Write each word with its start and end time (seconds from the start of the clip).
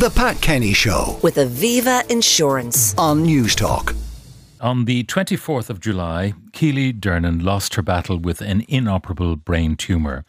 The 0.00 0.08
Pat 0.08 0.40
Kenny 0.40 0.72
Show 0.72 1.18
with 1.22 1.36
Aviva 1.36 2.10
Insurance. 2.10 2.94
on 2.96 3.22
Newstalk. 3.26 3.94
On 4.58 4.86
the 4.86 5.04
24th 5.04 5.68
of 5.68 5.78
July, 5.78 6.32
Keeley 6.54 6.90
Durnan 6.90 7.42
lost 7.42 7.74
her 7.74 7.82
battle 7.82 8.16
with 8.16 8.40
an 8.40 8.64
inoperable 8.66 9.36
brain 9.36 9.76
tumour. 9.76 10.24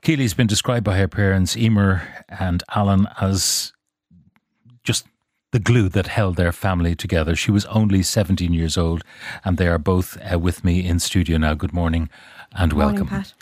Keeley's 0.00 0.32
been 0.32 0.46
described 0.46 0.84
by 0.86 0.96
her 0.96 1.06
parents, 1.06 1.54
Eimear 1.54 2.24
and 2.30 2.62
Alan, 2.74 3.06
as 3.20 3.74
just 4.84 5.06
the 5.52 5.60
glue 5.60 5.90
that 5.90 6.06
held 6.06 6.36
their 6.36 6.50
family 6.50 6.94
together. 6.94 7.36
She 7.36 7.50
was 7.50 7.66
only 7.66 8.02
17 8.02 8.54
years 8.54 8.78
old, 8.78 9.04
and 9.44 9.58
they 9.58 9.68
are 9.68 9.78
both 9.78 10.16
uh, 10.32 10.38
with 10.38 10.64
me 10.64 10.82
in 10.82 10.98
studio 10.98 11.36
now. 11.36 11.52
Good 11.52 11.74
morning 11.74 12.08
and 12.54 12.72
welcome. 12.72 13.06
Pat. 13.08 13.32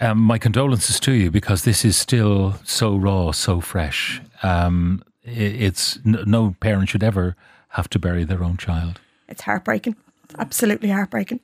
Um, 0.00 0.18
my 0.18 0.38
condolences 0.38 0.98
to 1.00 1.12
you 1.12 1.30
because 1.30 1.64
this 1.64 1.84
is 1.84 1.96
still 1.96 2.54
so 2.64 2.96
raw, 2.96 3.30
so 3.32 3.60
fresh. 3.60 4.20
Um, 4.42 5.02
i- 5.26 5.30
it's 5.30 5.98
no 6.04 6.56
parent 6.60 6.88
should 6.88 7.02
ever 7.04 7.36
have 7.70 7.88
to 7.90 7.98
bury 7.98 8.24
their 8.24 8.42
own 8.42 8.56
child. 8.56 9.00
It's 9.28 9.42
heartbreaking. 9.42 9.96
Absolutely 10.38 10.90
heartbreaking. 10.90 11.40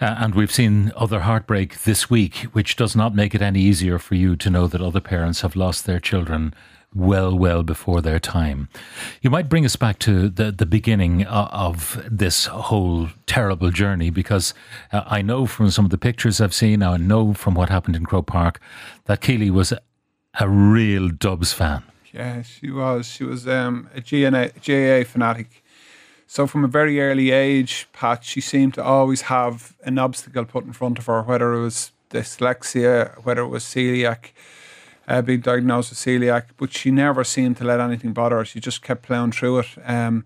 Uh, 0.00 0.14
and 0.18 0.34
we've 0.34 0.52
seen 0.52 0.92
other 0.96 1.20
heartbreak 1.20 1.82
this 1.84 2.08
week, 2.08 2.46
which 2.52 2.74
does 2.76 2.96
not 2.96 3.14
make 3.14 3.34
it 3.34 3.42
any 3.42 3.60
easier 3.60 3.98
for 3.98 4.14
you 4.14 4.34
to 4.36 4.48
know 4.48 4.66
that 4.66 4.80
other 4.80 5.00
parents 5.00 5.42
have 5.42 5.54
lost 5.56 5.84
their 5.84 6.00
children 6.00 6.54
well, 6.94 7.36
well 7.36 7.62
before 7.62 8.00
their 8.00 8.18
time. 8.18 8.68
You 9.22 9.30
might 9.30 9.48
bring 9.48 9.64
us 9.64 9.76
back 9.76 9.98
to 10.00 10.28
the, 10.28 10.50
the 10.50 10.66
beginning 10.66 11.24
of 11.26 12.02
this 12.10 12.46
whole 12.46 13.08
terrible 13.26 13.70
journey 13.70 14.10
because 14.10 14.54
uh, 14.92 15.02
I 15.06 15.22
know 15.22 15.46
from 15.46 15.70
some 15.70 15.84
of 15.84 15.90
the 15.90 15.98
pictures 15.98 16.40
I've 16.40 16.54
seen, 16.54 16.82
I 16.82 16.96
know 16.96 17.34
from 17.34 17.54
what 17.54 17.68
happened 17.68 17.96
in 17.96 18.06
Croke 18.06 18.26
Park, 18.26 18.60
that 19.04 19.20
Keeley 19.20 19.50
was 19.50 19.72
a, 19.72 19.80
a 20.38 20.48
real 20.48 21.08
Dubs 21.08 21.52
fan. 21.52 21.82
Yeah, 22.12 22.42
she 22.42 22.70
was. 22.70 23.06
She 23.06 23.24
was 23.24 23.46
um, 23.46 23.88
a 23.94 24.00
GNA, 24.00 24.52
GAA 24.64 25.08
fanatic. 25.08 25.62
So 26.26 26.46
from 26.46 26.64
a 26.64 26.68
very 26.68 27.00
early 27.00 27.30
age, 27.30 27.88
Pat, 27.92 28.24
she 28.24 28.40
seemed 28.40 28.74
to 28.74 28.84
always 28.84 29.22
have 29.22 29.76
an 29.84 29.98
obstacle 29.98 30.44
put 30.44 30.64
in 30.64 30.72
front 30.72 30.98
of 30.98 31.06
her, 31.06 31.22
whether 31.22 31.52
it 31.52 31.62
was 31.62 31.92
dyslexia, 32.10 33.14
whether 33.24 33.42
it 33.42 33.48
was 33.48 33.64
celiac, 33.64 34.30
uh, 35.10 35.22
being 35.22 35.40
diagnosed 35.40 35.90
with 35.90 35.98
celiac. 35.98 36.44
But 36.56 36.72
she 36.72 36.90
never 36.90 37.24
seemed 37.24 37.56
to 37.58 37.64
let 37.64 37.80
anything 37.80 38.12
bother 38.12 38.36
her. 38.36 38.44
She 38.44 38.60
just 38.60 38.82
kept 38.82 39.02
plowing 39.02 39.32
through 39.32 39.58
it. 39.58 39.66
Um, 39.84 40.24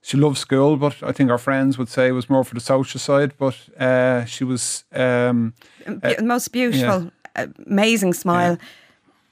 she 0.00 0.16
loved 0.16 0.38
school, 0.38 0.76
but 0.76 1.02
I 1.02 1.12
think 1.12 1.30
our 1.30 1.38
friends 1.38 1.78
would 1.78 1.88
say 1.88 2.08
it 2.08 2.12
was 2.12 2.30
more 2.30 2.44
for 2.44 2.54
the 2.54 2.60
social 2.60 2.98
side. 3.00 3.34
But 3.38 3.56
uh, 3.78 4.24
she 4.24 4.44
was 4.44 4.84
um, 4.92 5.54
Be- 5.86 6.14
the 6.14 6.22
most 6.22 6.52
beautiful, 6.52 7.10
amazing 7.66 8.14
smile, 8.14 8.58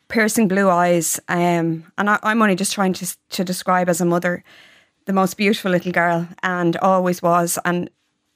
piercing 0.08 0.48
blue 0.48 0.68
eyes. 0.68 1.20
Um, 1.28 1.84
and 1.96 2.10
I, 2.10 2.18
I'm 2.22 2.42
only 2.42 2.56
just 2.56 2.72
trying 2.72 2.92
to 2.94 3.06
to 3.30 3.44
describe 3.44 3.88
as 3.88 4.00
a 4.00 4.04
mother 4.04 4.44
the 5.06 5.12
most 5.12 5.36
beautiful 5.36 5.70
little 5.70 5.92
girl, 5.92 6.28
and 6.42 6.76
always 6.76 7.22
was. 7.22 7.58
And 7.64 7.90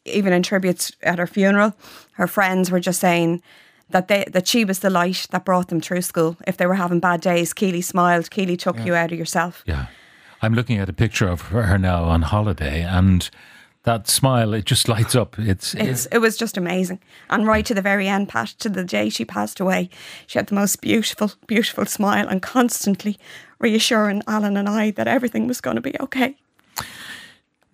even 0.05 0.33
in 0.33 0.43
tributes 0.43 0.93
at 1.03 1.19
her 1.19 1.27
funeral, 1.27 1.75
her 2.13 2.27
friends 2.27 2.71
were 2.71 2.81
just 2.81 3.01
saying 3.01 3.43
that 3.91 4.09
they 4.09 4.25
that 4.33 4.49
she 4.49 4.65
was 4.65 4.81
the 4.81 4.91
light 4.91 5.27
that 5.31 5.45
brought 5.45 5.69
them 5.69 5.81
through 5.81 6.03
school. 6.03 6.37
If 6.47 6.57
they 6.57 6.67
were 6.67 6.75
having 6.75 7.01
bad 7.01 7.21
days, 7.21 7.53
Keeley 7.53 7.83
smiled. 7.83 8.31
Keeley 8.31 8.57
took 8.57 8.85
you 8.85 8.95
out 8.95 9.13
of 9.13 9.19
yourself. 9.19 9.63
Yeah. 9.67 9.87
I'm 10.43 10.55
looking 10.55 10.79
at 10.79 10.89
a 10.89 10.93
picture 10.93 11.29
of 11.29 11.41
her 11.43 11.79
now 11.79 12.05
on 12.05 12.23
holiday 12.23 12.83
and 12.83 13.31
that 13.85 14.09
smile, 14.09 14.55
it 14.55 14.65
just 14.65 14.89
lights 14.89 15.15
up. 15.15 15.39
It's, 15.39 15.75
It's, 15.75 16.07
it 16.07 16.19
was 16.19 16.37
just 16.37 16.57
amazing. 16.57 17.01
And 17.31 17.47
right 17.47 17.65
to 17.67 17.75
the 17.75 17.83
very 17.83 18.09
end, 18.09 18.31
Pat, 18.31 18.49
to 18.59 18.69
the 18.69 18.85
day 18.85 19.11
she 19.11 19.25
passed 19.25 19.61
away, 19.61 19.91
she 20.27 20.39
had 20.39 20.49
the 20.49 20.55
most 20.55 20.81
beautiful, 20.81 21.33
beautiful 21.47 21.87
smile 21.87 22.27
and 22.27 22.43
constantly 22.43 23.19
reassuring 23.59 24.23
Alan 24.27 24.57
and 24.57 24.69
I 24.69 24.91
that 24.93 25.07
everything 25.07 25.47
was 25.47 25.61
going 25.61 25.77
to 25.77 25.83
be 25.83 25.95
okay. 26.01 26.37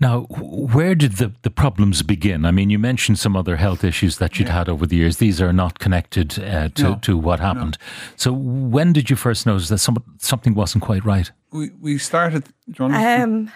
Now, 0.01 0.20
where 0.31 0.95
did 0.95 1.12
the, 1.19 1.33
the 1.43 1.51
problems 1.51 2.03
begin? 2.03 2.47
I 2.47 2.51
mean, 2.53 2.70
you 2.70 2.79
mentioned 2.79 3.19
some 3.19 3.36
other 3.36 3.57
health 3.57 3.85
issues 3.85 4.17
that 4.17 4.39
you'd 4.39 4.48
had 4.48 4.67
over 4.69 4.86
the 4.86 4.97
years. 4.97 5.19
These 5.19 5.42
are 5.42 5.52
not 5.52 5.79
connected 5.79 6.39
uh, 6.39 6.70
to, 6.70 6.83
No, 6.83 6.95
to 7.02 7.19
what 7.19 7.39
happened. 7.41 7.77
So, 8.17 8.33
when 8.33 8.95
did 8.95 9.11
you 9.11 9.17
first 9.17 9.45
notice 9.45 9.69
that 9.69 9.79
some, 9.79 10.02
something 10.19 10.55
wasn't 10.55 10.85
quite 10.85 11.05
right? 11.05 11.30
we 11.52 11.70
we 11.80 11.98
started. 11.98 12.45
Do 12.45 12.51
you 12.85 12.85
want 12.91 12.95
to- 12.95 13.23
Um, 13.23 13.51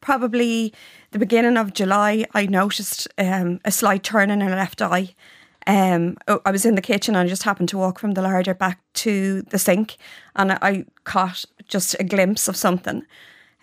probably 0.00 0.72
the 1.10 1.18
beginning 1.18 1.56
of 1.58 1.74
July, 1.74 2.24
I 2.34 2.46
noticed 2.46 3.08
um, 3.18 3.60
a 3.64 3.70
slight 3.70 4.02
turn 4.02 4.30
in 4.30 4.40
her 4.40 4.50
left 4.56 4.80
eye. 4.80 5.14
Um, 5.66 6.16
I 6.46 6.50
was 6.50 6.64
in 6.64 6.74
the 6.74 6.80
kitchen 6.82 7.14
and 7.14 7.26
I 7.26 7.28
just 7.28 7.42
happened 7.42 7.68
to 7.68 7.78
walk 7.78 7.98
from 7.98 8.12
the 8.14 8.22
larder 8.22 8.54
back 8.54 8.80
to 8.94 9.42
the 9.50 9.58
sink, 9.58 9.96
and 10.36 10.52
I, 10.52 10.58
I 10.62 10.84
caught 11.04 11.44
just 11.68 11.96
a 12.00 12.04
glimpse 12.04 12.48
of 12.48 12.56
something. 12.56 13.02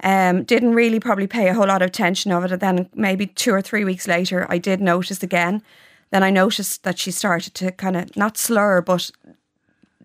Um, 0.04 0.44
didn't 0.44 0.76
really 0.76 1.00
probably 1.00 1.28
pay 1.28 1.48
a 1.48 1.54
whole 1.54 1.68
lot 1.68 1.82
of 1.82 1.88
attention 1.88 2.32
of 2.32 2.46
it. 2.46 2.52
And 2.52 2.62
then 2.62 2.90
maybe 2.94 3.28
two 3.28 3.52
or 3.52 3.62
three 3.62 3.84
weeks 3.84 4.08
later, 4.08 4.46
I 4.50 4.60
did 4.60 4.80
notice 4.80 5.24
again. 5.24 5.64
Then 6.12 6.24
I 6.24 6.30
noticed 6.30 6.84
that 6.84 7.00
she 7.00 7.12
started 7.12 7.54
to 7.56 7.72
kind 7.72 7.98
of 7.98 8.16
not 8.16 8.38
slur, 8.38 8.82
but 8.82 9.10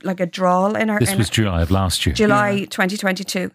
like 0.03 0.20
a 0.20 0.26
drawl 0.26 0.75
in 0.75 0.88
her. 0.88 0.98
This 0.98 1.12
in 1.12 1.19
was 1.19 1.28
her- 1.28 1.34
July 1.34 1.62
of 1.62 1.70
last 1.70 2.06
year. 2.06 2.14
July 2.14 2.64
2022. 2.70 3.50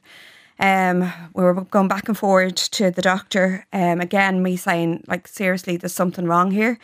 Um, 0.59 1.11
we 1.33 1.43
were 1.43 1.53
going 1.65 1.87
back 1.87 2.07
and 2.07 2.17
forward 2.17 2.55
to 2.57 2.89
the 2.89 3.01
doctor. 3.01 3.65
Um, 3.73 3.99
again, 3.99 4.41
me 4.41 4.57
saying 4.57 5.03
like, 5.07 5.27
seriously, 5.27 5.77
there's 5.77 5.93
something 5.93 6.25
wrong 6.25 6.51
here. 6.51 6.79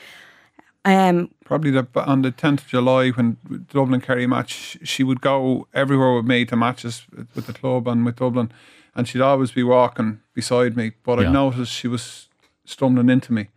Um, 0.86 1.30
probably 1.46 1.72
the, 1.72 1.88
on 1.96 2.24
the 2.24 2.32
10th 2.32 2.60
of 2.60 2.68
July 2.68 3.10
when 3.12 3.38
Dublin 3.72 4.02
Kerry 4.02 4.28
match, 4.28 4.78
she 4.84 5.04
would 5.04 5.22
go 5.22 5.68
everywhere 5.74 6.14
with 6.16 6.26
me 6.26 6.46
to 6.46 6.56
matches 6.56 7.06
with 7.36 7.48
the 7.48 7.54
club 7.54 7.88
and 7.88 8.06
with 8.06 8.18
Dublin, 8.18 8.52
and 8.96 9.08
she'd 9.08 9.22
always 9.22 9.52
be 9.52 9.64
walking 9.64 10.20
beside 10.34 10.76
me. 10.76 10.92
But 11.04 11.20
Yeah. 11.20 11.30
I 11.30 11.32
noticed 11.32 11.72
she 11.72 11.88
was 11.88 12.28
stumbling 12.66 13.10
into 13.10 13.34
me. 13.34 13.48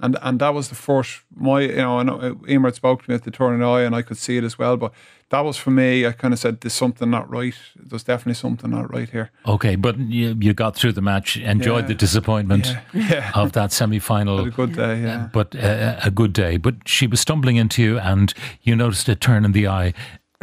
And, 0.00 0.18
and 0.20 0.40
that 0.40 0.52
was 0.52 0.68
the 0.68 0.74
first 0.74 1.20
my 1.32 1.60
you 1.60 1.76
know 1.76 2.00
I 2.00 2.02
know 2.02 2.18
Eimear 2.48 2.64
had 2.64 2.74
spoke 2.74 3.04
to 3.04 3.10
me 3.10 3.14
at 3.14 3.22
the 3.22 3.30
turn 3.30 3.62
of 3.62 3.68
eye 3.68 3.82
and 3.82 3.94
I 3.94 4.02
could 4.02 4.16
see 4.16 4.36
it 4.36 4.42
as 4.42 4.58
well 4.58 4.76
but 4.76 4.92
that 5.28 5.42
was 5.44 5.56
for 5.56 5.70
me 5.70 6.04
I 6.04 6.10
kind 6.10 6.34
of 6.34 6.40
said 6.40 6.60
there's 6.60 6.72
something 6.72 7.08
not 7.08 7.30
right 7.30 7.54
there's 7.76 8.02
definitely 8.02 8.34
something 8.34 8.68
not 8.70 8.92
right 8.92 9.08
here 9.08 9.30
Okay, 9.46 9.76
but 9.76 9.96
you, 9.98 10.36
you 10.40 10.54
got 10.54 10.74
through 10.74 10.92
the 10.94 11.02
match, 11.02 11.36
enjoyed 11.36 11.84
Yeah. 11.84 11.88
the 11.88 11.94
disappointment 11.94 12.74
yeah 12.92 13.30
of 13.36 13.52
that 13.52 13.70
semi 13.70 14.00
final. 14.00 14.40
a 14.40 14.50
good 14.50 14.74
day 14.74 15.02
yeah 15.02 15.28
but 15.32 15.54
uh, 15.54 16.00
a 16.02 16.10
good 16.10 16.32
day. 16.32 16.56
But 16.56 16.74
she 16.88 17.06
was 17.06 17.20
stumbling 17.20 17.54
into 17.54 17.80
you, 17.80 17.98
and 18.00 18.34
you 18.62 18.74
noticed 18.74 19.08
a 19.08 19.14
turn 19.14 19.44
in 19.44 19.52
the 19.52 19.68
eye. 19.68 19.94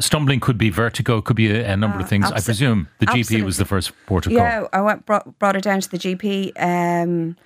stumbling 0.00 0.40
could 0.40 0.58
be 0.58 0.70
vertigo, 0.70 1.20
could 1.20 1.36
be 1.36 1.50
a, 1.50 1.72
a 1.72 1.76
number 1.76 1.98
of 1.98 2.08
things. 2.08 2.30
I 2.30 2.40
presume 2.40 2.88
the 2.98 3.06
GP 3.06 3.42
was 3.44 3.56
the 3.56 3.64
first 3.64 3.92
port 4.06 4.26
of 4.26 4.32
call. 4.32 4.38
yeah, 4.38 4.66
I 4.72 4.80
went 4.80 5.06
brought, 5.06 5.38
brought 5.38 5.54
her 5.54 5.60
down 5.60 5.80
to 5.80 5.90
the 5.90 5.98
GP. 5.98 6.52
Um, 6.60 7.36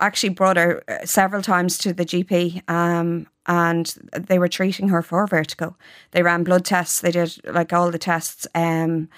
actually 0.00 0.30
brought 0.30 0.56
her 0.56 0.82
uh, 0.88 1.04
several 1.04 1.42
times 1.42 1.78
to 1.78 1.92
the 1.92 2.04
GP. 2.04 2.68
Um, 2.70 3.26
and 3.46 3.94
they 4.12 4.38
were 4.38 4.48
treating 4.48 4.88
her 4.88 5.02
for 5.02 5.26
vertigo. 5.26 5.76
They 6.10 6.22
ran 6.22 6.44
blood 6.44 6.64
tests. 6.64 7.00
They 7.00 7.10
did 7.10 7.38
like 7.46 7.72
all 7.72 7.90
the 7.90 7.98
tests. 7.98 8.46
Um, 8.54 9.08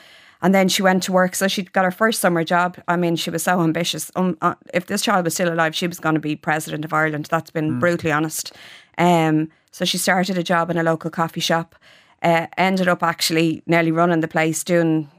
and 0.43 0.55
then 0.55 0.69
she 0.69 0.83
went 0.83 1.03
to 1.03 1.13
work. 1.13 1.35
So 1.35 1.49
she 1.49 1.63
got 1.63 1.85
her 1.85 1.91
first 1.91 2.21
summer 2.21 2.45
job. 2.45 2.79
I 2.89 2.97
mean, 2.97 3.17
she 3.17 3.31
was 3.31 3.43
so 3.43 3.61
ambitious. 3.61 4.11
Um, 4.17 4.39
uh, 4.41 4.55
if 4.73 4.87
this 4.87 5.03
child 5.03 5.25
was 5.25 5.35
still 5.35 5.53
alive, 5.53 5.75
she 5.75 5.87
was 5.87 6.01
going 6.01 6.15
to 6.15 6.21
be 6.21 6.37
president 6.37 6.85
of 6.85 6.93
Ireland. 6.93 7.27
That's 7.27 7.51
been 7.51 7.79
brutally 7.79 8.13
honest. 8.13 8.53
Um, 8.97 9.51
so 9.73 9.85
she 9.85 9.99
started 9.99 10.39
a 10.39 10.43
job 10.43 10.71
in 10.71 10.79
a 10.79 10.83
local 10.83 11.11
coffee 11.11 11.41
shop. 11.41 11.75
Uh, 12.23 12.47
ended 12.59 12.87
up 12.87 13.03
actually 13.03 13.63
nearly 13.67 13.91
running 13.91 14.21
the 14.21 14.29
place, 14.29 14.63
doing 14.63 15.11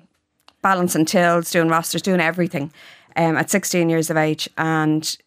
balancing 0.62 1.06
tills, 1.06 1.50
doing 1.52 1.68
rosters, 1.68 2.02
doing 2.02 2.22
everything 2.22 2.72
um, 3.16 3.38
at 3.38 3.50
16 3.50 3.90
years 3.90 4.10
of 4.10 4.18
age. 4.18 4.48
And 4.58 5.18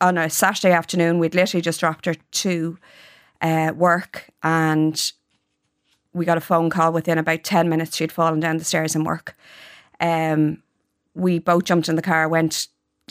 on 0.00 0.18
a 0.18 0.30
Saturday 0.30 0.72
afternoon, 0.72 1.18
we'd 1.18 1.34
literally 1.34 1.62
just 1.62 1.80
dropped 1.80 2.06
her 2.06 2.14
to 2.14 2.78
uh, 3.40 3.72
work 3.74 4.30
and 4.42 5.12
we 6.16 6.24
got 6.24 6.38
a 6.38 6.40
phone 6.40 6.70
call 6.70 6.92
within 6.92 7.18
about 7.18 7.44
10 7.44 7.68
minutes. 7.68 7.96
She'd 7.96 8.10
fallen 8.10 8.40
down 8.40 8.56
the 8.56 8.64
stairs 8.64 8.96
in 8.96 9.04
work. 9.04 9.36
Um, 10.00 10.62
we 11.14 11.38
both 11.38 11.64
jumped 11.64 11.88
in 11.88 11.96
the 11.96 12.02
car, 12.02 12.28
went 12.28 12.68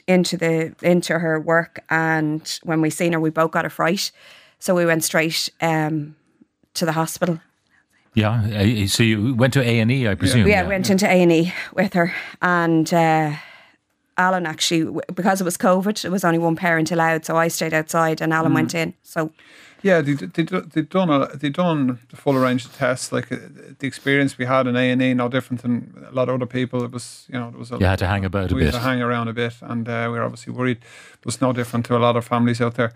into 0.08 0.38
the 0.38 0.76
into 0.82 1.20
her 1.20 1.40
work, 1.40 1.84
and 1.90 2.60
when 2.64 2.82
we 2.82 2.90
seen 2.90 3.14
her, 3.14 3.20
we 3.20 3.30
both 3.30 3.52
got 3.52 3.66
a 3.66 3.70
fright. 3.70 4.12
So 4.60 4.76
we 4.76 4.86
went 4.86 5.04
straight 5.04 5.50
um, 5.62 6.16
to 6.76 6.86
the 6.86 6.92
hospital. 6.94 7.40
Yeah. 8.14 8.86
So 8.88 9.04
you 9.04 9.36
went 9.36 9.54
to 9.54 9.62
A 9.62 9.80
and 9.80 9.92
E, 9.92 10.08
I 10.08 10.16
presume. 10.16 10.48
Yeah, 10.48 10.66
went 10.68 10.90
into 10.90 11.06
A 11.06 11.22
and 11.22 11.32
E 11.32 11.54
with 11.74 11.94
her, 11.94 12.14
and 12.42 12.94
uh, 12.94 13.36
Alan 14.18 14.46
actually 14.46 15.02
because 15.14 15.42
it 15.42 15.44
was 15.44 15.58
COVID, 15.58 16.06
it 16.06 16.10
was 16.10 16.24
only 16.24 16.40
one 16.40 16.56
parent 16.56 16.92
allowed, 16.92 17.26
so 17.26 17.36
I 17.36 17.50
stayed 17.50 17.74
outside 17.74 18.22
and 18.22 18.32
Alan 18.34 18.54
went 18.54 18.74
in. 18.74 18.94
So 19.04 19.32
Yeah, 19.82 20.00
they 20.02 20.14
they 20.14 20.44
they 20.44 20.82
done 20.84 21.10
a, 21.10 21.36
they 21.36 21.50
done 21.50 22.00
the 22.10 22.16
full 22.16 22.36
range 22.36 22.64
of 22.66 22.74
tests. 22.78 23.12
Like 23.12 23.30
uh, 23.32 23.38
the 23.80 23.88
experience 23.88 24.38
we 24.38 24.46
had 24.46 24.68
in 24.68 24.76
A 24.78 24.92
and 24.92 25.02
E, 25.02 25.14
no 25.14 25.28
different 25.28 25.62
than 25.62 26.06
a 26.10 26.14
lot 26.14 26.30
of 26.30 26.36
other 26.36 26.46
people. 26.48 26.86
It 26.86 26.92
was 26.94 27.26
you 27.28 27.38
know 27.38 27.50
it 27.50 27.58
was 27.60 27.72
a, 27.72 27.78
You 27.78 27.86
had 27.86 28.00
to 28.00 28.08
hang 28.08 28.24
about 28.24 28.52
a 28.52 28.56
we 28.56 28.62
bit. 28.62 28.74
had 28.74 28.80
to 28.80 28.88
hang 28.90 29.02
around 29.02 29.28
a 29.28 29.34
bit, 29.34 29.56
and 29.62 29.88
uh, 29.90 30.08
we 30.10 30.18
were 30.18 30.24
obviously 30.24 30.54
worried. 30.54 30.78
It 31.20 31.26
was 31.26 31.42
no 31.42 31.52
different 31.54 31.86
to 31.88 31.98
a 31.98 32.00
lot 32.00 32.16
of 32.16 32.26
families 32.26 32.62
out 32.62 32.76
there. 32.76 32.94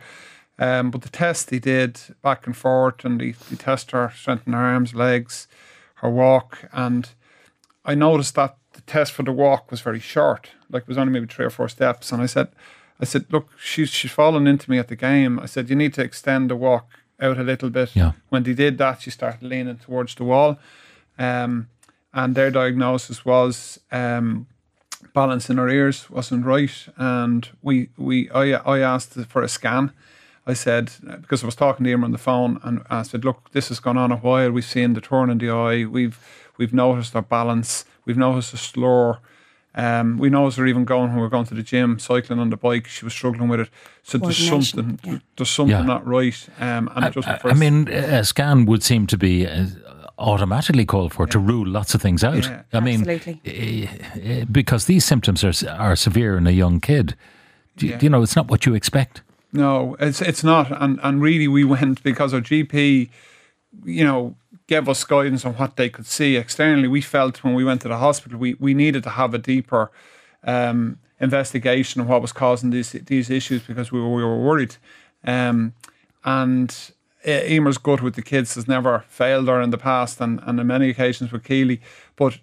Um, 0.60 0.92
but 0.92 1.02
the 1.02 1.10
test 1.10 1.50
he 1.50 1.60
did 1.60 2.00
back 2.22 2.46
and 2.46 2.56
forth, 2.56 3.06
and 3.06 3.20
he, 3.22 3.32
they 3.50 3.56
test 3.56 3.92
her, 3.92 4.12
strengthen 4.14 4.54
her 4.54 4.60
arms, 4.60 4.94
legs, 4.94 5.48
her 5.96 6.10
walk, 6.10 6.66
and 6.74 7.10
I 7.86 7.96
noticed 7.96 8.36
that 8.36 8.58
the 8.74 8.82
test 8.82 9.14
for 9.14 9.24
the 9.24 9.32
walk 9.32 9.72
was 9.72 9.82
very 9.82 10.00
short. 10.02 10.52
Like 10.70 10.84
it 10.84 10.90
was 10.90 10.98
only 10.98 11.14
maybe 11.14 11.28
three 11.28 11.46
or 11.46 11.50
four 11.50 11.70
steps, 11.70 12.12
and 12.12 12.22
I 12.22 12.26
said, 12.26 12.50
I 13.00 13.06
said, 13.06 13.26
look, 13.32 13.50
she's 13.58 13.90
she's 13.90 14.12
fallen 14.12 14.48
into 14.48 14.70
me 14.70 14.78
at 14.78 14.90
the 14.90 14.98
game. 14.98 15.40
I 15.40 15.46
said, 15.46 15.70
you 15.70 15.76
need 15.78 15.94
to 15.94 16.04
extend 16.04 16.50
the 16.50 16.56
walk 16.58 16.90
out 17.22 17.38
a 17.38 17.44
little 17.44 17.70
bit. 17.70 17.96
Yeah. 17.96 18.12
When 18.28 18.44
they 18.44 18.54
did 18.54 18.78
that, 18.80 19.02
she 19.02 19.12
started 19.12 19.44
leaning 19.44 19.78
towards 19.78 20.16
the 20.16 20.26
wall, 20.26 20.60
um, 21.18 21.70
and 22.14 22.36
their 22.36 22.52
diagnosis 22.52 23.24
was. 23.26 23.80
Um, 23.92 24.48
balance 25.14 25.50
in 25.50 25.58
her 25.58 25.70
ears 25.70 26.10
wasn't 26.10 26.46
right, 26.46 26.88
and 26.98 27.50
we 27.62 27.90
we 27.98 28.30
I 28.32 28.52
I 28.52 28.80
asked 28.80 29.14
for 29.30 29.42
a 29.42 29.48
scan. 29.48 29.92
I 30.50 30.54
said 30.56 30.92
because 31.22 31.44
I 31.44 31.46
was 31.46 31.56
talking 31.56 31.84
to 31.86 31.92
him 31.92 32.04
on 32.04 32.12
the 32.12 32.18
phone, 32.18 32.60
and 32.64 32.82
I 32.90 33.04
said, 33.04 33.24
"Look, 33.26 33.52
this 33.52 33.70
has 33.70 33.80
gone 33.80 33.98
on 33.98 34.12
a 34.12 34.18
while. 34.18 34.52
We've 34.52 34.66
seen 34.66 34.94
the 34.94 35.02
turn 35.02 35.30
in 35.30 35.38
the 35.38 35.50
eye. 35.50 35.86
We've 35.86 36.18
we've 36.58 36.74
noticed 36.74 37.14
her 37.14 37.22
balance. 37.22 37.86
We've 38.06 38.18
noticed 38.18 38.54
a 38.54 38.58
slur. 38.58 39.20
Um, 39.76 40.18
we 40.18 40.30
noticed 40.30 40.58
her 40.58 40.66
even 40.66 40.84
going 40.86 41.10
when 41.12 41.20
we 41.20 41.26
are 41.26 41.30
going 41.30 41.46
to 41.46 41.54
the 41.54 41.64
gym, 41.64 42.00
cycling 42.00 42.40
on 42.40 42.50
the 42.50 42.58
bike. 42.58 42.88
She 42.88 43.06
was 43.06 43.14
struggling 43.14 43.50
with 43.50 43.60
it. 43.60 43.70
So 44.04 44.18
there's 44.18 44.38
something 44.48 45.00
yeah. 45.04 45.20
there's 45.38 45.50
something 45.50 45.78
Yeah. 45.78 45.84
not 45.94 46.06
right. 46.08 46.50
Um, 46.60 46.90
and 46.96 47.06
I, 47.06 47.10
just 47.12 47.28
I- 47.28 47.40
I 47.44 47.54
mean, 47.54 47.88
a 47.88 48.24
scan 48.24 48.66
would 48.66 48.84
seem 48.84 49.06
to 49.08 49.18
be 49.18 49.46
uh, 49.48 49.68
automatically 50.18 50.86
called 50.86 51.14
for 51.14 51.28
to 51.28 51.40
rule 51.40 51.68
lots 51.68 51.94
of 51.96 52.02
things 52.02 52.24
out. 52.24 52.46
Yeah. 52.46 52.64
I 52.74 52.80
mean, 52.80 53.02
Absolutely. 53.08 53.42
eh, 53.46 53.88
eh, 54.22 54.46
because 54.52 54.86
these 54.86 55.06
symptoms 55.06 55.44
are 55.44 55.54
are 55.80 55.96
severe 55.96 56.38
in 56.38 56.48
a 56.48 56.52
young 56.52 56.80
kid. 56.82 57.16
Do 57.78 57.86
Yeah. 57.88 58.00
you 58.02 58.10
know, 58.10 58.24
it's 58.24 58.36
not 58.36 58.50
what 58.50 58.66
you 58.66 58.74
expect. 58.76 59.22
No, 59.52 59.96
it's 60.00 60.22
it's 60.22 60.44
not, 60.44 60.72
and 60.82 61.00
and 61.02 61.22
really 61.22 61.48
we 61.48 61.64
went 61.64 62.04
because 62.04 62.34
our 62.34 62.42
GP, 62.42 63.10
you 63.84 64.04
know, 64.04 64.36
gave 64.68 64.88
us 64.88 65.04
guidance 65.04 65.44
on 65.44 65.54
what 65.56 65.76
they 65.76 65.90
could 65.90 66.06
see 66.06 66.36
externally. 66.36 66.88
We 66.88 67.02
felt 67.02 67.44
when 67.44 67.56
we 67.56 67.64
went 67.64 67.82
to 67.82 67.88
the 67.88 67.98
hospital, 67.98 68.38
we 68.38 68.56
we 68.60 68.74
needed 68.74 69.04
to 69.04 69.10
have 69.10 69.34
a 69.34 69.40
deeper 69.40 69.92
um, 70.44 71.00
investigation 71.20 72.00
of 72.02 72.08
what 72.08 72.22
was 72.22 72.32
causing 72.32 72.70
these 72.70 72.92
these 72.92 73.30
issues 73.30 73.64
because 73.64 73.92
we 73.92 74.00
were 74.00 74.14
we 74.14 74.24
were 74.24 74.40
worried, 74.40 74.76
um, 75.24 75.74
and. 76.24 76.92
Uh, 77.26 77.32
Eimear's 77.32 77.78
gut 77.78 78.02
with 78.02 78.16
the 78.16 78.22
kids 78.22 78.56
has 78.56 78.66
never 78.66 79.04
failed 79.10 79.50
her 79.50 79.60
in 79.60 79.72
the 79.72 79.78
past, 79.78 80.22
and, 80.22 80.40
and 80.46 80.58
on 80.58 80.68
many 80.68 80.90
occasions 80.90 81.34
with 81.34 81.44
Keeley. 81.44 81.82
But 82.16 82.40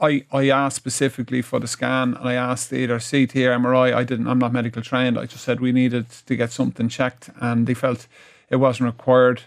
I, 0.00 0.24
I 0.32 0.48
asked 0.48 0.76
specifically 0.76 1.42
for 1.42 1.58
the 1.58 1.66
scan 1.66 2.14
and 2.14 2.28
I 2.28 2.34
asked 2.34 2.72
either 2.72 2.98
CT 3.00 3.34
or 3.36 3.50
MRI. 3.58 3.92
I 3.94 4.04
didn't, 4.04 4.28
I'm 4.28 4.38
not 4.38 4.52
medical 4.52 4.80
trained. 4.82 5.18
I 5.18 5.26
just 5.26 5.44
said 5.44 5.60
we 5.60 5.72
needed 5.72 6.06
to 6.26 6.36
get 6.36 6.52
something 6.52 6.88
checked 6.88 7.30
and 7.40 7.66
they 7.66 7.74
felt 7.74 8.06
it 8.48 8.56
wasn't 8.56 8.86
required. 8.86 9.42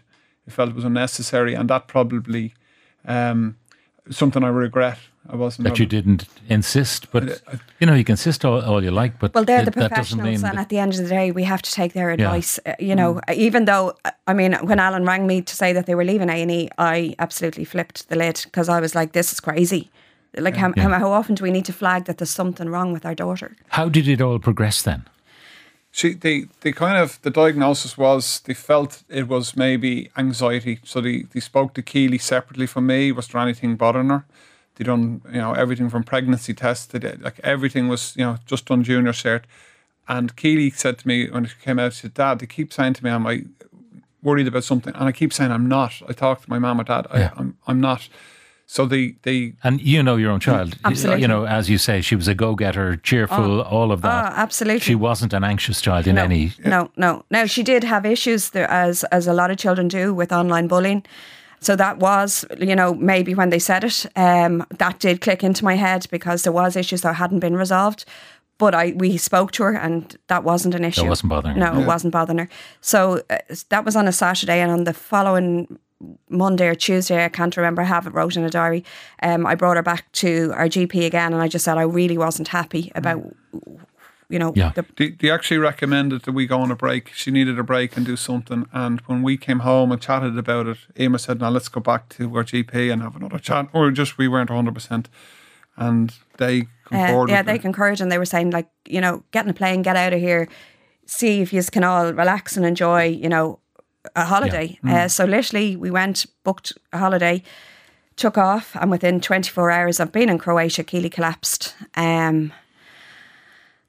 They 0.46 0.52
felt 0.52 0.70
it 0.70 0.76
was 0.76 0.84
unnecessary 0.86 1.54
and 1.54 1.70
that 1.70 1.88
probably 1.88 2.54
um, 3.06 3.56
something 4.10 4.44
I 4.44 4.50
regret. 4.50 4.98
I 5.30 5.36
wasn't. 5.36 5.68
That 5.68 5.78
you 5.78 5.86
didn't 5.86 6.26
insist, 6.50 7.12
but 7.12 7.42
you 7.80 7.86
know, 7.86 7.94
you 7.94 8.04
can 8.04 8.14
insist 8.14 8.44
all, 8.44 8.60
all 8.60 8.84
you 8.84 8.90
like, 8.90 9.20
but 9.20 9.34
Well, 9.36 9.46
they're 9.46 9.62
it- 9.62 9.66
the 9.66 9.72
that 9.80 9.92
doesn't 9.96 10.18
mean 10.18 10.34
professionals, 10.34 10.44
and 10.44 10.60
at 10.60 10.70
the 10.70 10.80
end 10.80 10.94
of 10.94 10.98
the 10.98 11.08
day, 11.10 11.32
we 11.32 11.44
have 11.44 11.62
to 11.62 11.72
take 11.72 11.94
their 11.94 12.10
advice. 12.10 12.60
Uh, 12.66 12.74
You 12.80 12.96
know, 12.96 13.22
even 13.34 13.66
though 13.66 13.94
uh, 14.04 14.12
I 14.28 14.34
mean, 14.34 14.54
when 14.64 14.80
Alan 14.80 15.06
rang 15.06 15.28
me 15.28 15.42
to 15.44 15.56
say 15.56 15.74
that 15.74 15.86
they 15.86 15.94
were 15.94 16.04
leaving 16.04 16.30
A 16.30 16.42
and 16.42 16.52
E, 16.52 16.70
I 16.80 17.14
absolutely 17.20 17.66
flipped 17.66 18.10
the 18.10 18.16
lid 18.16 18.42
because 18.46 18.68
I 18.68 18.80
was 18.82 18.96
like, 18.96 19.12
"This 19.12 19.32
is 19.32 19.40
crazy." 19.40 19.92
Like, 20.38 20.56
how, 20.56 20.74
how, 20.78 20.90
how 20.90 21.12
often 21.12 21.36
do 21.36 21.44
we 21.44 21.52
need 21.52 21.66
to 21.66 21.74
flag 21.74 22.06
that 22.06 22.18
there's 22.18 22.30
something 22.30 22.70
wrong 22.70 22.94
with 22.94 23.06
our 23.06 23.16
daughter? 23.16 23.56
how 23.70 23.90
did 23.90 24.08
it 24.08 24.22
all 24.22 24.40
progress 24.40 24.82
then? 24.82 25.06
She, 25.94 26.14
they, 26.14 26.46
they 26.62 26.72
kind 26.72 26.98
of, 26.98 27.22
the 27.22 27.30
diagnosis 27.30 27.98
was 27.98 28.40
they 28.46 28.54
felt 28.54 29.04
it 29.10 29.28
was 29.28 29.58
maybe 29.58 30.10
anxiety. 30.16 30.80
So 30.86 31.02
they, 31.02 31.24
they 31.24 31.42
spoke 31.42 31.74
to 31.74 31.82
Keeley 31.82 32.18
separately 32.18 32.66
from 32.66 32.88
me. 32.88 33.12
Was 33.12 33.28
there 33.28 33.42
anything 33.42 33.76
bothering 33.76 34.10
her? 34.10 34.26
They 34.76 34.86
done, 34.86 35.22
you 35.30 35.40
know, 35.40 35.52
everything 35.52 35.90
from 35.90 36.04
pregnancy 36.04 36.54
tests 36.54 36.88
to 36.88 37.18
like 37.20 37.42
everything 37.44 37.90
was, 37.90 38.16
you 38.16 38.24
know, 38.24 38.38
just 38.46 38.68
done 38.68 38.84
junior 38.84 39.12
cert. 39.12 39.44
And 40.08 40.34
Keeley 40.38 40.70
said 40.70 40.98
to 41.00 41.08
me 41.08 41.30
when 41.30 41.46
she 41.46 41.56
came 41.62 41.78
out, 41.78 41.94
she 41.94 42.02
said, 42.02 42.14
Dad, 42.14 42.40
they 42.40 42.46
keep 42.46 42.72
saying 42.72 42.94
to 42.94 43.04
me, 43.04 43.10
am 43.10 43.28
I 43.28 43.44
worried 44.24 44.48
about 44.48 44.64
something? 44.64 44.96
And 44.96 45.04
I 45.04 45.12
keep 45.12 45.34
saying, 45.34 45.52
I'm 45.52 45.68
not. 45.68 46.02
I 46.08 46.14
talked 46.14 46.44
to 46.44 46.50
my 46.50 46.60
mum 46.60 46.80
or 46.80 46.86
dad, 46.86 47.06
I, 47.12 47.20
Yeah. 47.20 47.32
I'm, 47.36 47.58
I'm 47.68 47.82
not. 47.82 48.08
So 48.72 48.86
they, 48.86 49.16
they, 49.24 49.52
And 49.66 49.82
you 49.82 50.02
know 50.02 50.16
your 50.16 50.32
own 50.32 50.40
child. 50.40 50.78
Absolutely. 50.86 51.24
You 51.24 51.28
know, 51.28 51.46
as 51.46 51.70
you 51.70 51.78
say, 51.78 52.00
she 52.00 52.16
was 52.16 52.30
a 52.30 52.34
go-getter, 52.34 52.96
cheerful, 52.96 53.62
all 53.64 53.92
of 53.92 54.02
that. 54.02 54.32
Oh, 54.32 54.34
absolutely. 54.38 54.80
She 54.80 54.96
wasn't 54.96 55.34
an 55.34 55.44
anxious 55.44 55.82
child 55.82 56.08
in 56.08 56.16
no, 56.16 56.24
any. 56.24 56.54
No, 56.64 56.90
no. 56.96 57.26
Now 57.30 57.46
she 57.48 57.64
did 57.64 57.84
have 57.84 58.06
issues 58.06 58.52
there, 58.52 58.72
as 58.72 59.04
as 59.12 59.28
a 59.28 59.34
lot 59.34 59.52
of 59.52 59.58
children 59.58 59.90
do 59.90 60.14
with 60.14 60.32
online 60.32 60.68
bullying. 60.70 61.04
So 61.60 61.76
that 61.76 61.98
was, 61.98 62.46
you 62.60 62.74
know, 62.74 62.94
maybe 62.94 63.36
when 63.36 63.50
they 63.50 63.60
said 63.60 63.84
it, 63.84 64.06
um, 64.16 64.66
that 64.78 65.00
did 65.00 65.20
click 65.20 65.44
into 65.44 65.66
my 65.66 65.76
head 65.76 66.08
because 66.10 66.44
there 66.44 66.54
was 66.54 66.78
issues 66.78 67.02
that 67.02 67.16
hadn't 67.16 67.42
been 67.42 67.58
resolved. 67.58 68.06
But 68.58 68.74
I 68.74 68.94
we 68.96 69.18
spoke 69.18 69.52
to 69.52 69.64
her 69.64 69.76
and 69.76 70.18
that 70.28 70.46
wasn't 70.46 70.76
an 70.76 70.86
issue. 70.86 71.10
wasn't 71.10 71.30
bothering 71.30 71.58
her. 71.58 71.74
No, 71.74 71.82
it 71.82 71.86
wasn't 71.86 72.14
bothering 72.14 72.40
her. 72.40 72.50
So 72.80 73.22
uh, 73.30 73.40
that 73.68 73.84
was 73.84 73.98
on 73.98 74.08
a 74.08 74.14
Saturday, 74.14 74.62
and 74.62 74.72
on 74.72 74.86
the 74.86 74.94
following 74.94 75.78
Monday 76.30 76.68
or 76.68 76.76
Tuesday, 76.76 77.24
I 77.26 77.30
can't 77.30 77.56
remember. 77.58 77.82
I 77.82 77.86
have 77.86 78.08
it 78.08 78.14
wrote 78.14 78.36
in 78.38 78.44
a 78.44 78.50
diary. 78.50 78.84
Um, 79.22 79.46
I 79.46 79.56
brought 79.56 79.78
her 79.78 79.84
back 79.84 80.12
to 80.14 80.52
our 80.56 80.68
GP 80.68 81.06
again, 81.06 81.34
and 81.34 81.42
I 81.42 81.48
just 81.48 81.66
said 81.66 81.78
I 81.78 81.84
really 81.84 82.18
wasn't 82.18 82.48
happy 82.50 82.92
about, 82.96 83.24
you 84.30 84.40
know, 84.40 84.54
Yeah. 84.56 84.72
the 84.76 84.86
they, 84.98 85.10
they 85.10 85.30
actually 85.30 85.58
recommended 85.58 86.22
that 86.24 86.32
we 86.32 86.48
go 86.48 86.60
on 86.60 86.72
a 86.72 86.76
break. 86.76 87.10
She 87.14 87.32
needed 87.32 87.60
a 87.60 87.64
break 87.64 87.98
and 87.98 88.06
do 88.06 88.16
something. 88.16 88.66
And 88.72 89.02
when 89.02 89.22
we 89.24 89.38
came 89.38 89.60
home 89.60 89.92
and 89.92 90.02
chatted 90.02 90.38
about 90.38 90.68
it, 90.68 90.78
Emma 90.96 91.20
said, 91.20 91.40
"Now 91.40 91.50
let's 91.50 91.70
go 91.70 91.82
back 91.82 92.10
to 92.18 92.36
our 92.36 92.44
GP 92.44 92.92
and 92.92 93.02
have 93.02 93.16
another 93.16 93.40
chat." 93.40 93.68
Or 93.74 93.92
just 93.92 94.18
we 94.18 94.28
weren't 94.28 94.50
one 94.50 94.58
hundred 94.58 94.74
percent, 94.76 95.10
and 95.76 96.14
they 96.38 96.68
come 96.86 97.00
Uh, 97.00 97.26
yeah, 97.28 97.42
they 97.44 97.56
it. 97.56 97.62
concurred 97.62 98.02
and 98.02 98.12
they 98.12 98.18
were 98.18 98.26
saying 98.26 98.52
like, 98.52 98.70
you 98.88 99.02
know, 99.02 99.24
get 99.32 99.46
in 99.46 99.52
a 99.52 99.54
plane, 99.54 99.82
get 99.82 99.96
out 99.96 100.14
of 100.14 100.20
here, 100.20 100.48
see 101.06 101.42
if 101.42 101.52
you 101.54 101.62
can 101.64 101.84
all 101.84 102.14
relax 102.14 102.56
and 102.58 102.66
enjoy, 102.66 103.04
you 103.06 103.30
know, 103.30 103.60
a 104.16 104.26
holiday. 104.26 104.80
Uh, 104.88 105.08
so 105.08 105.26
literally, 105.26 105.76
we 105.76 105.92
went, 105.92 106.26
booked 106.44 106.74
a 106.94 106.98
holiday, 106.98 107.44
took 108.16 108.38
off, 108.38 108.76
and 108.76 108.92
within 108.92 109.22
24 109.22 109.72
hours 109.72 110.00
of 110.00 110.12
being 110.12 110.30
in 110.30 110.38
Croatia, 110.38 110.84
Keeley 110.84 111.10
collapsed. 111.10 111.76
Um, 111.96 112.54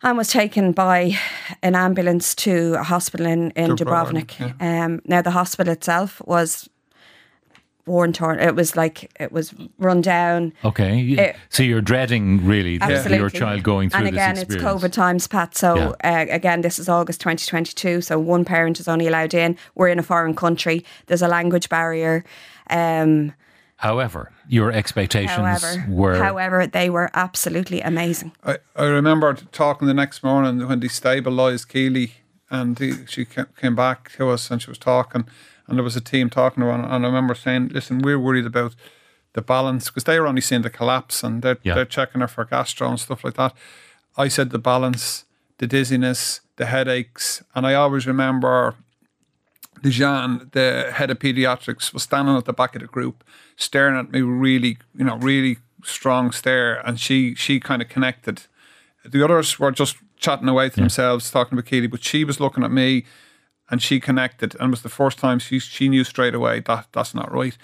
and 0.04 0.18
was 0.18 0.28
taken 0.28 0.72
by 0.72 1.16
an 1.62 1.76
ambulance 1.76 2.34
to 2.34 2.74
a 2.74 2.82
hospital 2.82 3.26
in, 3.26 3.52
in 3.52 3.76
Dubrovnik, 3.76 4.26
Dubrovnik. 4.26 4.62
Um, 4.62 5.00
now, 5.04 5.22
the 5.22 5.30
hospital 5.30 5.72
itself 5.72 6.20
was 6.26 6.68
worn 7.86 8.12
torn. 8.12 8.38
It 8.38 8.54
was 8.54 8.76
like, 8.76 9.10
it 9.18 9.32
was 9.32 9.52
run 9.78 10.00
down. 10.00 10.52
Okay. 10.64 10.98
you- 10.98 11.18
Eh, 11.18 11.32
so 11.48 11.62
you're 11.62 11.80
dreading 11.80 12.46
really 12.46 12.78
Absolutely. 12.80 13.18
your 13.18 13.30
child 13.30 13.62
going 13.62 13.90
through 13.90 14.00
and 14.00 14.08
again, 14.08 14.34
this 14.36 14.44
it's. 14.44 14.56
COVID 14.56 14.92
times, 14.92 15.26
Pat. 15.26 15.56
So 15.56 15.94
uh, 16.04 16.26
again, 16.30 16.60
this 16.60 16.78
is 16.78 16.88
August 16.88 17.20
2022. 17.20 18.00
So 18.00 18.18
one 18.18 18.44
parent 18.44 18.78
is 18.80 18.88
only 18.88 19.06
allowed 19.08 19.34
in. 19.34 19.56
We're 19.74 19.88
in 19.88 19.98
a 19.98 20.02
foreign 20.02 20.34
country. 20.34 20.84
There's 21.06 21.22
a 21.22 21.28
language 21.28 21.68
barrier. 21.68 22.24
Um, 22.70 23.34
However, 23.76 24.30
your 24.48 24.70
expectations 24.70 25.32
however, 25.32 25.84
were 25.88 26.14
however, 26.14 26.68
they 26.68 26.88
were 26.88 27.10
absolutely 27.14 27.80
amazing. 27.80 28.30
I, 28.44 28.58
I 28.76 28.84
remember 28.84 29.34
talking 29.50 29.88
the 29.88 29.94
next 29.94 30.22
morning 30.22 30.68
when 30.68 30.78
they 30.78 30.86
stabilised 30.86 31.66
Keeley 31.66 32.12
and 32.48 32.78
he, 32.78 33.04
she 33.06 33.24
came 33.24 33.74
back 33.74 34.12
to 34.12 34.28
us 34.30 34.52
and 34.52 34.62
she 34.62 34.70
was 34.70 34.78
talking 34.78 35.26
and 35.72 35.78
there 35.78 35.84
was 35.84 35.96
a 35.96 36.02
team 36.02 36.28
talking 36.28 36.60
to 36.60 36.66
her 36.66 36.72
and, 36.74 36.84
I 36.84 37.08
remember 37.08 37.34
saying, 37.34 37.68
listen, 37.68 38.00
we're 38.02 38.18
worried 38.18 38.44
about 38.44 38.74
the 39.32 39.40
balance 39.40 39.86
because 39.86 40.04
they 40.04 40.20
were 40.20 40.26
only 40.26 40.42
seeing 40.42 40.60
the 40.60 40.68
collapse 40.68 41.24
and 41.24 41.40
they're, 41.40 41.56
Yeah. 41.62 41.74
they're 41.74 41.86
checking 41.86 42.20
her 42.20 42.28
for 42.28 42.44
gastro 42.44 42.88
and 42.90 43.00
stuff 43.00 43.24
like 43.24 43.34
that. 43.34 43.54
I 44.18 44.28
said 44.28 44.50
the 44.50 44.58
balance, 44.58 45.24
the 45.56 45.66
dizziness, 45.66 46.42
the 46.56 46.66
headaches 46.66 47.42
and 47.54 47.66
I 47.66 47.72
always 47.72 48.06
remember 48.06 48.74
Dejan, 49.82 50.52
the 50.52 50.92
head 50.92 51.10
of 51.10 51.18
pediatrics, 51.18 51.92
was 51.94 52.02
standing 52.02 52.36
at 52.36 52.44
the 52.44 52.52
back 52.52 52.74
of 52.76 52.82
the 52.82 52.86
group, 52.88 53.24
staring 53.56 53.96
at 53.96 54.12
me 54.12 54.20
really, 54.20 54.76
you 54.94 55.04
know, 55.04 55.16
really 55.16 55.56
strong 55.82 56.30
stare, 56.30 56.86
and 56.86 57.00
she 57.00 57.34
she 57.34 57.58
kind 57.58 57.82
of 57.82 57.88
connected. 57.88 58.42
The 59.04 59.24
others 59.24 59.58
were 59.58 59.72
just 59.72 59.96
chatting 60.18 60.48
away 60.48 60.68
to 60.68 60.76
themselves, 60.76 61.30
talking 61.30 61.58
about 61.58 61.66
Keeley, 61.68 61.88
but 61.88 62.04
she 62.04 62.22
was 62.24 62.38
looking 62.38 62.62
at 62.62 62.70
me, 62.70 63.04
and 63.72 63.82
she 63.82 63.98
connected, 63.98 64.54
and 64.60 64.68
it 64.68 64.70
was 64.70 64.82
the 64.82 64.90
first 64.90 65.18
time 65.18 65.38
she 65.38 65.58
she 65.58 65.88
knew 65.88 66.04
straight 66.04 66.34
away 66.34 66.60
that 66.60 66.86
that's 66.92 67.14
not 67.14 67.32
right. 67.32 67.56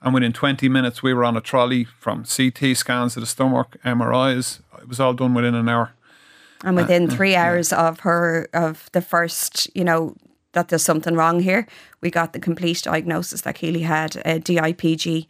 And 0.00 0.14
within 0.14 0.32
20 0.32 0.68
minutes, 0.68 1.02
we 1.02 1.12
were 1.12 1.24
on 1.24 1.36
a 1.36 1.40
trolley 1.40 1.84
from 1.84 2.24
CT 2.24 2.76
scans 2.76 3.14
to 3.14 3.20
the 3.20 3.26
stomach, 3.26 3.76
MRIs. 3.84 4.60
It 4.80 4.88
was 4.88 5.00
all 5.00 5.12
done 5.12 5.34
within 5.34 5.56
an 5.56 5.68
hour. 5.68 5.90
And 6.62 6.78
uh, 6.78 6.82
within 6.82 7.10
uh, 7.10 7.14
three 7.14 7.34
hours 7.34 7.72
of 7.72 8.00
her 8.00 8.48
of 8.54 8.88
the 8.92 9.02
first, 9.02 9.68
you 9.76 9.82
know, 9.82 10.14
that 10.52 10.68
there's 10.68 10.84
something 10.84 11.16
wrong 11.16 11.40
here, 11.40 11.66
we 12.00 12.10
got 12.10 12.32
the 12.32 12.38
complete 12.38 12.82
diagnosis 12.82 13.40
that 13.40 13.56
Keeley 13.56 13.82
had 13.82 14.16
uh, 14.18 14.22
a 14.24 14.38
DIPG. 14.38 15.26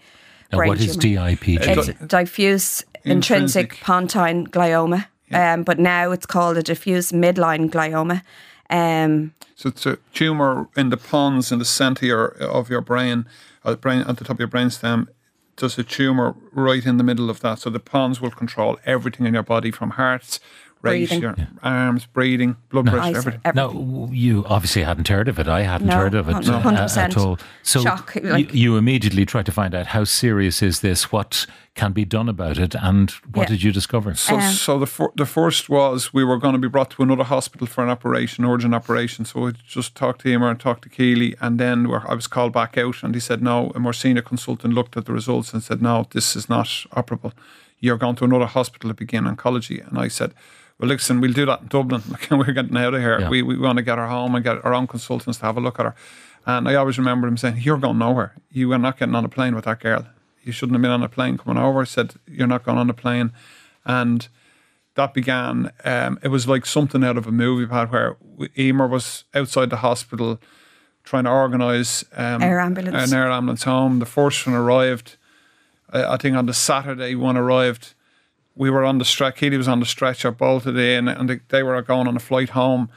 Now, 0.52 0.58
brain 0.58 0.68
what 0.68 0.80
is 0.80 0.96
tumour. 0.98 1.30
DIPG? 1.30 1.88
It's 1.88 2.06
diffuse 2.06 2.84
intrinsic, 3.04 3.72
Intrinsic. 3.72 3.80
pontine 3.80 4.46
glioma, 4.46 5.06
um, 5.32 5.62
but 5.62 5.78
now 5.78 6.12
it's 6.12 6.26
called 6.26 6.58
a 6.58 6.62
diffuse 6.62 7.12
midline 7.12 7.70
glioma. 7.70 8.22
Um, 8.70 9.32
So 9.54 9.70
it's 9.70 9.86
a 9.86 9.98
tumor 10.12 10.68
in 10.76 10.90
the 10.90 10.96
pons 10.96 11.50
in 11.50 11.58
the 11.58 11.64
center 11.64 12.26
of 12.26 12.70
your 12.70 12.80
brain, 12.80 13.26
uh, 13.64 13.74
brain 13.74 14.00
at 14.02 14.16
the 14.18 14.24
top 14.24 14.36
of 14.36 14.40
your 14.40 14.48
brainstem. 14.48 15.08
there's 15.56 15.78
a 15.78 15.82
tumor 15.82 16.36
right 16.52 16.86
in 16.86 16.98
the 16.98 17.02
middle 17.04 17.28
of 17.28 17.40
that. 17.40 17.58
So 17.58 17.70
the 17.70 17.80
pons 17.80 18.20
will 18.20 18.30
control 18.30 18.78
everything 18.84 19.26
in 19.26 19.34
your 19.34 19.42
body 19.42 19.72
from 19.72 19.90
hearts, 19.90 20.38
rate, 20.82 21.08
Breathing. 21.08 21.20
your 21.22 21.34
arms, 21.62 22.06
breathing, 22.06 22.56
blood 22.70 22.86
pressure, 22.86 23.00
Eyes, 23.00 23.16
everything. 23.16 23.40
everything. 23.44 24.06
Now, 24.06 24.12
you 24.12 24.44
obviously 24.46 24.82
hadn't 24.84 25.08
heard 25.08 25.28
of 25.28 25.38
it. 25.38 25.48
I 25.48 25.62
hadn't 25.62 25.88
No, 25.88 25.96
heard 25.96 26.14
of 26.14 26.28
it 26.28 26.46
no, 26.46 26.54
uh, 26.56 26.60
100%. 26.62 26.96
at 26.98 27.16
all. 27.16 27.38
So 27.62 27.82
Shock, 27.82 28.14
you- 28.14 28.20
like- 28.22 28.54
you, 28.54 28.76
immediately 28.76 29.26
tried 29.26 29.46
to 29.46 29.52
find 29.52 29.74
out 29.74 29.88
how 29.88 30.04
serious 30.04 30.62
is 30.62 30.80
this, 30.80 31.10
what 31.10 31.46
can 31.74 31.92
be 31.92 32.04
done 32.04 32.28
about 32.28 32.58
it, 32.58 32.74
and 32.80 33.10
what 33.32 33.44
Yeah. 33.44 33.48
did 33.56 33.62
you 33.64 33.72
discover? 33.72 34.14
So, 34.14 34.36
Um, 34.36 34.52
so 34.52 34.78
the 34.78 34.86
fir- 34.86 35.12
the 35.16 35.26
first 35.26 35.68
was 35.68 36.12
we 36.12 36.24
were 36.24 36.36
going 36.38 36.54
to 36.54 36.58
be 36.60 36.68
brought 36.68 36.90
to 36.92 37.02
another 37.02 37.24
hospital 37.24 37.66
for 37.66 37.82
an 37.84 37.90
operation, 37.90 38.44
urgent 38.44 38.74
operation. 38.74 39.24
So 39.24 39.48
I 39.48 39.52
just 39.66 39.94
talked 39.94 40.22
to 40.22 40.28
Eimear 40.28 40.50
and 40.50 40.58
talked 40.60 40.82
to 40.82 40.88
Keeley, 40.88 41.36
and 41.40 41.58
then 41.58 41.88
we're, 41.88 42.02
I 42.08 42.14
was 42.14 42.26
called 42.26 42.52
back 42.52 42.76
out, 42.78 43.02
and 43.02 43.14
he 43.14 43.20
said 43.20 43.42
no. 43.42 43.70
A 43.74 43.80
more 43.80 43.92
senior 43.92 44.22
consultant 44.22 44.74
looked 44.74 44.96
at 44.96 45.04
the 45.06 45.12
results 45.12 45.52
and 45.52 45.62
said 45.62 45.80
no, 45.82 46.06
this 46.12 46.34
is 46.36 46.48
not 46.48 46.66
operable. 46.94 47.32
You're 47.80 47.96
going 47.96 48.16
to 48.16 48.24
another 48.24 48.46
hospital 48.46 48.90
to 48.90 48.94
begin 48.94 49.22
oncology. 49.24 49.86
And 49.88 49.98
I 50.00 50.08
said, 50.08 50.34
well, 50.78 50.88
listen, 50.88 51.20
we'll 51.20 51.32
do 51.32 51.46
that 51.46 51.62
in 51.62 51.66
Dublin. 51.68 52.02
We're 52.30 52.52
getting 52.52 52.76
out 52.76 52.94
of 52.94 53.00
here. 53.00 53.20
Yeah. 53.20 53.28
We 53.28 53.42
we 53.42 53.58
want 53.58 53.78
to 53.78 53.82
get 53.82 53.98
her 53.98 54.08
home 54.08 54.34
and 54.34 54.44
get 54.44 54.64
our 54.64 54.74
own 54.74 54.86
consultants 54.86 55.38
to 55.38 55.46
have 55.46 55.56
a 55.56 55.60
look 55.60 55.78
at 55.80 55.86
her. 55.86 55.94
And 56.46 56.68
I 56.68 56.74
always 56.76 56.98
remember 56.98 57.26
him 57.28 57.36
saying, 57.36 57.58
"You're 57.58 57.78
going 57.78 57.98
nowhere. 57.98 58.34
You 58.50 58.72
are 58.72 58.78
not 58.78 58.98
getting 58.98 59.14
on 59.14 59.24
a 59.24 59.28
plane 59.28 59.54
with 59.54 59.64
that 59.64 59.80
girl. 59.80 60.06
You 60.42 60.52
shouldn't 60.52 60.76
have 60.76 60.82
been 60.82 60.90
on 60.90 61.02
a 61.02 61.08
plane 61.08 61.36
coming 61.38 61.62
over." 61.62 61.80
I 61.80 61.84
said, 61.84 62.14
"You're 62.26 62.46
not 62.46 62.64
going 62.64 62.78
on 62.78 62.88
a 62.88 62.94
plane," 62.94 63.32
and 63.84 64.28
that 64.94 65.14
began. 65.14 65.72
Um, 65.84 66.18
it 66.22 66.28
was 66.28 66.46
like 66.46 66.64
something 66.64 67.04
out 67.04 67.16
of 67.16 67.26
a 67.26 67.32
movie, 67.32 67.66
Pat, 67.66 67.90
where 67.90 68.16
Eimear 68.56 68.88
was 68.88 69.24
outside 69.34 69.70
the 69.70 69.76
hospital 69.78 70.40
trying 71.08 71.24
to 71.24 71.30
organise 71.30 72.04
um, 72.16 72.42
Air 72.42 72.60
ambulance. 72.60 73.10
an 73.10 73.18
air 73.18 73.30
ambulance 73.30 73.62
home. 73.64 73.98
The 73.98 74.06
first 74.06 74.46
one 74.46 74.54
arrived. 74.54 75.16
I, 75.90 76.04
I 76.04 76.16
think 76.18 76.36
on 76.36 76.46
the 76.46 76.54
Saturday 76.54 77.14
one 77.14 77.36
arrived. 77.36 77.94
We 78.58 78.70
were 78.70 78.84
on 78.84 78.98
the 78.98 79.04
stretch. 79.04 79.36
Keeley 79.36 79.56
was 79.56 79.68
on 79.68 79.80
the 79.80 79.86
stretcher, 79.86 80.30
bolted 80.32 80.76
in, 80.76 81.06
and 81.08 81.30
they, 81.30 81.40
they 81.48 81.62
were 81.62 81.80
going 81.80 82.08
on 82.08 82.16
a 82.16 82.20
flight 82.20 82.50
home. 82.50 82.90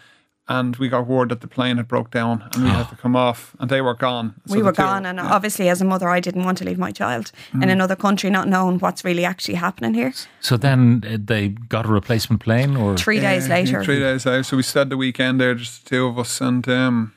And 0.47 0.75
we 0.77 0.89
got 0.89 1.07
word 1.07 1.29
that 1.29 1.39
the 1.39 1.47
plane 1.47 1.77
had 1.77 1.87
broke 1.87 2.09
down, 2.11 2.43
and 2.55 2.63
we 2.65 2.69
had 2.71 2.89
to 2.89 2.95
come 2.95 3.15
off, 3.15 3.55
and 3.59 3.69
they 3.69 3.79
were 3.79 3.93
gone. 3.93 4.33
So 4.47 4.55
we 4.55 4.63
were 4.63 4.71
two- 4.73 4.81
gone, 4.81 5.05
and 5.05 5.19
obviously, 5.19 5.69
as 5.69 5.81
a 5.81 5.85
mother, 5.85 6.09
I 6.09 6.19
didn't 6.19 6.43
want 6.43 6.57
to 6.57 6.65
leave 6.65 6.79
my 6.79 6.91
child 6.91 7.31
Mm. 7.53 7.63
in 7.63 7.69
another 7.69 7.95
country, 7.95 8.29
not 8.29 8.47
knowing 8.47 8.79
what's 8.79 9.05
really 9.05 9.23
actually 9.23 9.53
happening 9.55 9.93
here. 9.93 10.13
So 10.41 10.57
then 10.57 11.03
uh, 11.07 11.17
they 11.23 11.49
got 11.49 11.85
a 11.85 11.89
replacement 11.89 12.41
plane, 12.41 12.75
or 12.75 12.97
Three 12.97 13.19
days 13.21 13.47
later, 13.47 13.83
Three 13.83 13.99
days 13.99 14.25
later. 14.25 14.43
So 14.43 14.57
we 14.57 14.63
stayed 14.63 14.89
the 14.89 14.97
weekend 14.97 15.39
there, 15.39 15.53
just 15.55 15.83
the 15.83 15.89
two 15.89 16.07
of 16.07 16.17
us. 16.17 16.41
And 16.41 16.67
um, 16.67 17.13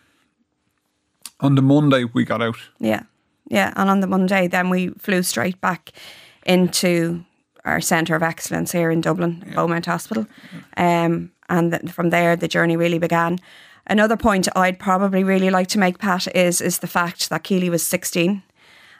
on 1.41 1.55
the 1.57 1.63
Monday, 1.63 2.05
we 2.05 2.25
got 2.25 2.43
out. 2.43 2.59
Yeah. 2.79 3.03
Yeah. 3.49 3.73
And 3.75 3.91
on 3.91 4.01
the 4.01 4.07
Monday, 4.07 4.47
then 4.49 4.71
we 4.71 4.91
flew 4.99 5.23
straight 5.23 5.61
back 5.61 5.91
into 6.47 7.25
our 7.65 7.81
centre 7.81 8.15
of 8.17 8.23
excellence 8.23 8.73
here 8.73 8.91
in 8.91 9.01
Dublin, 9.01 9.43
Beaumont 9.55 9.87
Hospital. 9.87 10.27
Um, 10.77 11.31
and 11.49 11.73
th- 11.73 11.93
from 11.93 12.11
there, 12.11 12.37
the 12.37 12.49
journey 12.49 12.77
really 12.77 12.99
began. 12.99 13.39
Another 13.87 14.17
point 14.17 14.49
I'd 14.57 14.79
probably 14.79 15.25
really 15.25 15.51
like 15.51 15.69
to 15.69 15.79
make, 15.79 15.99
Pat, 15.99 16.27
is, 16.35 16.61
is 16.61 16.79
the 16.79 16.87
fact 16.87 17.29
that 17.31 17.45
Keeley 17.45 17.71
was 17.71 17.87
16 17.87 18.43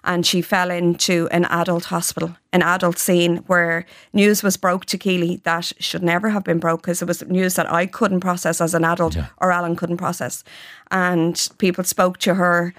and 0.07 0.27
she 0.27 0.43
fell 0.43 0.71
into 0.71 1.27
an 1.31 1.47
adult 1.47 1.85
hospital, 1.87 2.37
an 2.53 2.61
adult 2.61 2.99
scene 2.99 3.39
where 3.47 3.87
news 4.13 4.43
was 4.43 4.59
broke 4.59 4.85
to 4.87 4.99
Keeley 4.99 5.37
that 5.45 5.73
should 5.81 6.03
never 6.03 6.29
have 6.29 6.45
been 6.45 6.59
broke 6.59 6.83
because 6.83 7.01
it 7.01 7.09
was 7.09 7.25
news 7.27 7.55
that 7.55 7.71
I 7.73 7.87
couldn't 7.87 8.21
process 8.21 8.61
as 8.61 8.75
an 8.75 8.85
adult 8.85 9.17
Yeah. 9.17 9.29
or 9.39 9.51
Alan 9.51 9.77
couldn't 9.77 9.97
process. 9.97 10.45
And 10.91 11.49
people 11.57 11.85
spoke 11.85 12.19
to 12.19 12.35
her 12.35 12.75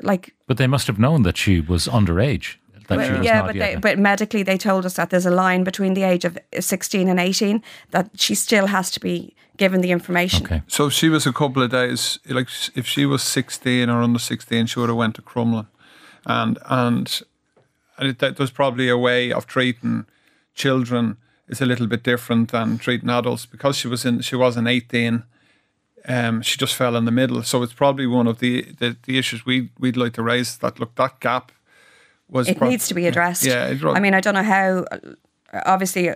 like 0.02 0.34
but 0.48 0.58
they 0.58 0.68
must 0.68 0.88
have 0.88 1.00
known 1.00 1.24
that 1.24 1.38
she 1.38 1.60
was 1.60 1.88
underage. 1.88 2.56
That 2.88 3.06
she 3.06 3.10
well, 3.12 3.18
was 3.18 3.26
yeah, 3.26 3.38
not 3.40 3.46
but 3.48 3.56
yet. 3.56 3.74
they, 3.74 3.80
but 3.80 4.00
medically 4.00 4.44
they 4.44 4.58
told 4.58 4.86
us 4.86 4.96
that 4.96 5.10
there's 5.10 5.26
a 5.26 5.32
line 5.32 5.64
between 5.64 5.94
the 5.94 6.04
age 6.04 6.26
of 6.26 6.38
16 6.60 7.08
and 7.08 7.20
18 7.20 7.64
that 7.92 8.10
she 8.16 8.36
still 8.36 8.68
has 8.68 8.92
to 8.92 9.00
be 9.00 9.36
given 9.58 9.82
the 9.82 9.92
information. 9.92 10.46
okay. 10.46 10.62
So 10.68 10.90
she 10.90 11.10
was 11.10 11.26
a 11.26 11.34
couple 11.34 11.64
of 11.64 11.72
days. 11.72 12.20
Like 12.28 12.48
if 12.76 12.86
she 12.86 13.06
was 13.06 13.24
sixteen 13.24 13.90
or 13.90 14.02
under 14.02 14.20
sixteen, 14.20 14.66
she 14.66 14.80
would 14.80 14.90
have 14.90 14.98
went 14.98 15.16
to 15.16 15.22
Crumlin, 15.22 15.68
and 16.26 16.58
and, 16.66 17.22
and 17.98 18.10
it, 18.10 18.20
that, 18.20 18.38
there's 18.38 18.52
probably 18.52 18.90
a 18.90 18.98
way 18.98 19.32
of 19.32 19.48
treating 19.48 20.06
children 20.54 21.18
is 21.48 21.62
a 21.62 21.66
little 21.66 21.88
bit 21.88 22.04
different 22.04 22.52
than 22.52 22.78
treating 22.78 23.10
adults 23.10 23.46
because 23.46 23.78
she 23.78 23.88
was 23.88 24.06
in 24.06 24.22
she 24.22 24.36
wasn't 24.36 24.68
eighteen. 24.68 25.24
Um, 26.08 26.44
she 26.44 26.58
just 26.58 26.76
fell 26.76 26.96
in 26.96 27.06
the 27.06 27.12
middle. 27.12 27.42
So 27.42 27.64
it's 27.64 27.74
probably 27.74 28.06
one 28.08 28.28
of 28.28 28.40
the 28.40 28.64
the, 28.80 28.96
the 29.04 29.18
issues 29.18 29.46
we 29.46 29.70
we'd 29.80 29.98
like 29.98 30.14
to 30.14 30.24
raise. 30.24 30.58
That 30.58 30.80
look, 30.80 30.96
that 30.96 31.20
gap 31.20 31.52
was 32.30 32.48
It 32.48 32.58
prob- 32.58 32.72
needs 32.72 32.88
to 32.88 32.94
be 32.94 33.08
addressed. 33.08 33.46
Yeah, 33.46 33.68
it, 33.68 33.84
I 33.84 34.00
mean, 34.00 34.14
I 34.14 34.22
don't 34.22 34.34
know 34.34 34.44
how. 34.44 34.86
Obviously, 35.66 36.14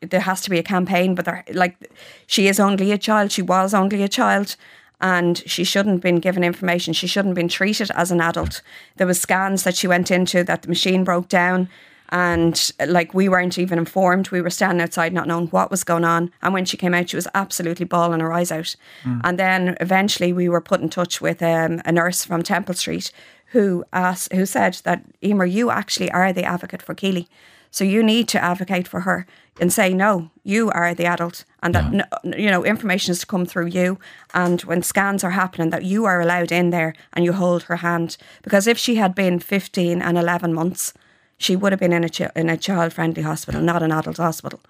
there 0.00 0.20
has 0.20 0.40
to 0.42 0.50
be 0.50 0.58
a 0.58 0.62
campaign, 0.62 1.14
but 1.14 1.24
there, 1.24 1.44
like, 1.52 1.90
she 2.26 2.48
is 2.48 2.58
only 2.58 2.92
a 2.92 2.98
child. 2.98 3.32
She 3.32 3.42
was 3.42 3.72
only 3.72 4.02
a 4.02 4.08
child, 4.08 4.56
and 5.00 5.42
she 5.46 5.64
shouldn't 5.64 5.94
have 5.94 6.02
been 6.02 6.18
given 6.18 6.44
information. 6.44 6.92
She 6.92 7.06
shouldn't 7.06 7.30
have 7.30 7.36
been 7.36 7.48
treated 7.48 7.90
as 7.92 8.10
an 8.10 8.20
adult. 8.20 8.62
There 8.96 9.06
was 9.06 9.20
scans 9.20 9.62
that 9.64 9.76
she 9.76 9.86
went 9.86 10.10
into 10.10 10.44
that 10.44 10.62
the 10.62 10.68
machine 10.68 11.04
broke 11.04 11.28
down, 11.28 11.68
and 12.10 12.70
like 12.86 13.14
we 13.14 13.28
weren't 13.28 13.58
even 13.58 13.78
informed. 13.78 14.30
We 14.30 14.42
were 14.42 14.50
standing 14.50 14.82
outside, 14.82 15.14
not 15.14 15.26
knowing 15.28 15.46
what 15.46 15.70
was 15.70 15.84
going 15.84 16.04
on. 16.04 16.30
And 16.42 16.52
when 16.52 16.66
she 16.66 16.76
came 16.76 16.92
out, 16.92 17.08
she 17.08 17.16
was 17.16 17.28
absolutely 17.34 17.86
bawling 17.86 18.20
her 18.20 18.32
eyes 18.32 18.52
out. 18.52 18.76
And 19.24 19.38
then 19.38 19.76
eventually, 19.80 20.32
we 20.32 20.48
were 20.48 20.60
put 20.60 20.82
in 20.82 20.90
touch 20.90 21.22
with 21.22 21.42
um, 21.42 21.80
a 21.86 21.92
nurse 21.92 22.24
from 22.24 22.42
Temple 22.42 22.74
Street 22.74 23.12
who 23.52 23.84
asked, 23.92 24.32
who 24.32 24.46
said 24.46 24.80
that 24.84 25.02
Eimear, 25.22 25.50
you 25.50 25.70
actually 25.70 26.10
are 26.10 26.32
the 26.32 26.44
advocate 26.44 26.82
for 26.82 26.94
Keeley. 26.94 27.28
So 27.70 27.84
you 27.84 28.02
need 28.02 28.28
to 28.28 28.42
advocate 28.42 28.86
for 28.86 29.00
her 29.00 29.26
and 29.58 29.72
say, 29.72 29.94
no, 29.94 30.30
you 30.44 30.70
are 30.70 30.94
the 30.94 31.06
adult, 31.06 31.44
and 31.62 31.74
that 31.74 31.90
no, 31.90 32.04
you 32.36 32.50
know 32.50 32.64
information 32.64 33.12
is 33.12 33.20
to 33.20 33.26
come 33.26 33.46
through 33.46 33.68
you. 33.68 33.98
And 34.34 34.60
when 34.62 34.82
scans 34.82 35.24
are 35.24 35.30
happening, 35.30 35.70
that 35.70 35.84
you 35.84 36.04
are 36.04 36.20
allowed 36.20 36.52
in 36.52 36.70
there 36.70 36.92
and 37.14 37.24
you 37.24 37.32
hold 37.32 37.62
her 37.64 37.76
hand. 37.76 38.18
Because 38.42 38.66
if 38.66 38.78
she 38.78 38.96
had 38.96 39.14
been 39.14 39.38
fifteen 39.38 40.02
and 40.02 40.18
eleven 40.18 40.52
months, 40.52 40.92
she 41.38 41.56
would 41.56 41.72
have 41.72 41.80
been 41.80 41.94
in 41.94 42.04
a 42.04 42.10
chi- 42.10 42.30
in 42.36 42.50
a 42.50 42.58
child 42.58 42.92
friendly 42.92 43.22
hospital, 43.22 43.62
not 43.62 43.82
an 43.82 43.92
adult 43.92 44.18
hospital. 44.18 44.60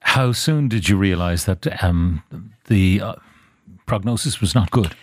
How 0.00 0.32
soon 0.32 0.68
did 0.68 0.88
you 0.88 1.00
realise 1.00 1.44
that 1.44 1.82
um, 1.82 2.22
the 2.64 3.00
uh, 3.00 3.14
prognosis 3.86 4.40
was 4.40 4.54
not 4.54 4.70
good? 4.70 4.94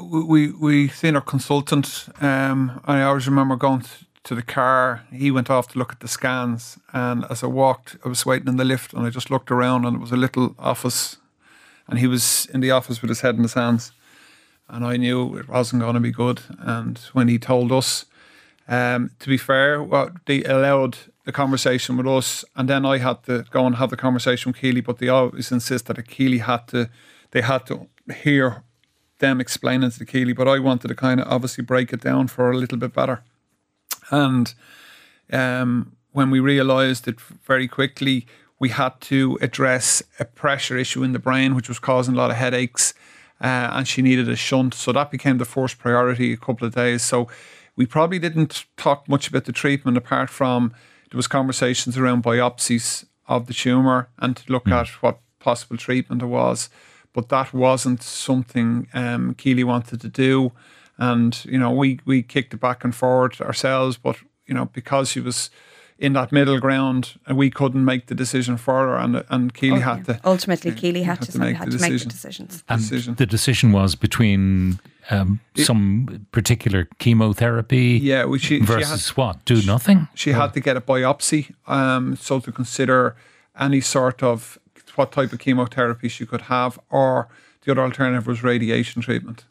We 0.00 0.52
we 0.52 0.88
seen 0.88 1.16
our 1.16 1.22
consultant. 1.22 2.08
Um, 2.20 2.80
I 2.84 3.02
always 3.02 3.26
remember 3.26 3.56
going 3.56 3.84
to 4.24 4.34
the 4.34 4.42
car. 4.42 5.02
He 5.12 5.30
went 5.30 5.50
off 5.50 5.68
to 5.68 5.78
look 5.78 5.92
at 5.92 6.00
the 6.00 6.08
scans, 6.08 6.78
and 6.92 7.24
as 7.30 7.42
I 7.42 7.46
walked, 7.46 7.96
I 8.04 8.08
was 8.08 8.24
waiting 8.24 8.48
in 8.48 8.56
the 8.56 8.64
lift, 8.64 8.92
and 8.92 9.06
I 9.06 9.10
just 9.10 9.30
looked 9.30 9.50
around, 9.50 9.84
and 9.84 9.96
it 9.96 10.00
was 10.00 10.12
a 10.12 10.16
little 10.16 10.54
office, 10.58 11.16
and 11.88 11.98
he 11.98 12.06
was 12.06 12.46
in 12.52 12.60
the 12.60 12.70
office 12.70 13.02
with 13.02 13.08
his 13.08 13.22
head 13.22 13.36
in 13.36 13.42
his 13.42 13.54
hands, 13.54 13.92
and 14.68 14.84
I 14.84 14.96
knew 14.96 15.36
it 15.36 15.48
wasn't 15.48 15.82
going 15.82 15.94
to 15.94 16.00
be 16.00 16.12
good. 16.12 16.42
And 16.58 16.98
when 17.12 17.28
he 17.28 17.38
told 17.38 17.72
us, 17.72 18.04
um, 18.68 19.10
to 19.18 19.28
be 19.28 19.38
fair, 19.38 19.82
well, 19.82 20.10
they 20.26 20.44
allowed 20.44 20.98
the 21.24 21.32
conversation 21.32 21.96
with 21.96 22.06
us, 22.06 22.44
and 22.54 22.68
then 22.68 22.84
I 22.84 22.98
had 22.98 23.24
to 23.24 23.44
go 23.50 23.66
and 23.66 23.76
have 23.76 23.90
the 23.90 23.96
conversation 23.96 24.52
with 24.52 24.60
Keeley. 24.60 24.82
But 24.82 24.98
they 24.98 25.08
always 25.08 25.50
insist 25.50 25.86
that 25.86 26.06
Keeley 26.06 26.38
had 26.38 26.68
to, 26.68 26.88
they 27.30 27.40
had 27.40 27.66
to 27.66 27.88
hear 28.22 28.62
them 29.18 29.40
explaining 29.40 29.90
to 29.90 30.04
Keeley. 30.04 30.32
But 30.32 30.48
I 30.48 30.58
wanted 30.58 30.88
to 30.88 30.94
kind 30.94 31.20
of 31.20 31.28
obviously 31.28 31.64
break 31.64 31.92
it 31.92 32.00
down 32.00 32.28
for 32.28 32.50
a 32.50 32.56
little 32.56 32.78
bit 32.78 32.92
better. 32.92 33.22
And 34.10 34.52
um, 35.32 35.96
when 36.12 36.30
we 36.30 36.40
realised 36.40 37.06
it 37.08 37.20
very 37.20 37.68
quickly, 37.68 38.26
we 38.58 38.70
had 38.70 39.00
to 39.02 39.38
address 39.40 40.02
a 40.18 40.24
pressure 40.24 40.76
issue 40.76 41.02
in 41.02 41.12
the 41.12 41.18
brain, 41.18 41.54
which 41.54 41.68
was 41.68 41.78
causing 41.78 42.14
a 42.14 42.18
lot 42.18 42.30
of 42.30 42.36
headaches, 42.36 42.94
uh, 43.40 43.70
and 43.72 43.86
she 43.86 44.02
needed 44.02 44.28
a 44.28 44.36
shunt. 44.36 44.74
So 44.74 44.92
that 44.92 45.10
became 45.10 45.38
the 45.38 45.44
first 45.44 45.78
priority 45.78 46.32
a 46.32 46.36
couple 46.36 46.66
of 46.66 46.74
days. 46.74 47.02
So 47.02 47.28
we 47.76 47.86
probably 47.86 48.18
didn't 48.18 48.64
talk 48.76 49.08
much 49.08 49.28
about 49.28 49.44
the 49.44 49.52
treatment 49.52 49.96
apart 49.96 50.30
from 50.30 50.74
there 51.10 51.16
was 51.16 51.28
conversations 51.28 51.96
around 51.96 52.24
biopsies 52.24 53.04
of 53.28 53.46
the 53.46 53.54
tumour 53.54 54.08
and 54.18 54.36
to 54.36 54.52
look 54.52 54.66
at 54.68 54.88
what 55.02 55.20
possible 55.38 55.76
treatment 55.76 56.20
there 56.20 56.28
was. 56.28 56.68
But 57.18 57.30
that 57.30 57.52
wasn't 57.52 58.00
something 58.00 58.86
um, 58.94 59.34
Keeley 59.34 59.64
wanted 59.64 60.00
to 60.02 60.08
do. 60.08 60.52
And, 60.98 61.44
you 61.44 61.58
know, 61.58 61.72
we, 61.72 61.98
we 62.04 62.22
kicked 62.22 62.54
it 62.54 62.60
back 62.60 62.84
and 62.84 62.94
forward 62.94 63.40
ourselves. 63.40 63.96
But, 63.96 64.18
you 64.46 64.54
know, 64.54 64.66
because 64.66 65.10
she 65.10 65.18
was 65.18 65.50
in 65.98 66.12
that 66.12 66.30
middle 66.30 66.60
ground, 66.60 67.18
we 67.34 67.50
couldn't 67.50 67.84
make 67.84 68.06
the 68.06 68.14
decision 68.14 68.56
for 68.56 68.86
her. 68.86 68.96
And, 68.98 69.24
and 69.30 69.52
Keeley 69.52 69.80
had 69.80 70.04
to. 70.04 70.20
Ultimately, 70.24 70.70
Keeley 70.70 71.02
had, 71.02 71.18
had 71.18 71.26
to, 71.26 71.32
to 71.32 71.38
make 71.40 71.56
had 71.56 71.72
the 71.72 71.78
to 71.78 71.82
make 71.82 71.98
the 71.98 72.06
decision. 72.06 72.46
decisions. 72.46 72.64
And 72.68 72.80
decision. 72.80 73.14
the 73.16 73.26
decision 73.26 73.72
was 73.72 73.96
between 73.96 74.78
um, 75.10 75.40
some 75.56 76.24
particular 76.30 76.88
chemotherapy 77.00 77.98
Yeah, 78.00 78.26
we, 78.26 78.38
she, 78.38 78.46
she, 78.46 78.58
had, 78.60 78.66
versus 78.68 79.16
what? 79.16 79.44
Do 79.44 79.60
nothing? 79.62 80.06
she 80.14 80.30
had 80.30 80.54
to 80.54 80.60
get 80.60 80.76
a 80.76 80.80
biopsy. 80.80 81.52
Um, 81.66 82.14
so 82.14 82.38
to 82.38 82.52
consider 82.52 83.16
any 83.58 83.80
sort 83.80 84.22
of 84.22 84.56
what 84.98 85.12
type 85.12 85.32
of 85.32 85.38
chemotherapy 85.38 86.08
she 86.08 86.26
could 86.26 86.42
have, 86.42 86.78
or 86.90 87.28
the 87.64 87.70
other 87.70 87.82
alternative 87.82 88.26
was 88.26 88.42
radiation 88.42 89.00
treatment. 89.00 89.44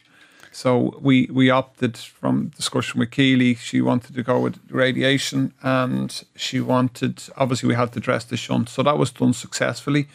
So 0.51 0.97
we 1.01 1.29
we 1.31 1.49
opted 1.49 1.97
from 1.97 2.47
discussion 2.47 2.99
with 2.99 3.11
Keeley. 3.11 3.55
She 3.55 3.79
wanted 3.79 4.15
to 4.15 4.23
go 4.23 4.39
with 4.39 4.59
radiation, 4.69 5.53
and 5.61 6.23
she 6.35 6.59
wanted 6.59 7.23
obviously 7.37 7.69
we 7.69 7.75
had 7.75 7.93
to 7.93 7.99
dress 7.99 8.25
the 8.25 8.37
shunt. 8.37 8.69
So 8.69 8.83
that 8.83 8.97
was 8.97 9.11
done 9.11 9.33
successfully, 9.33 10.07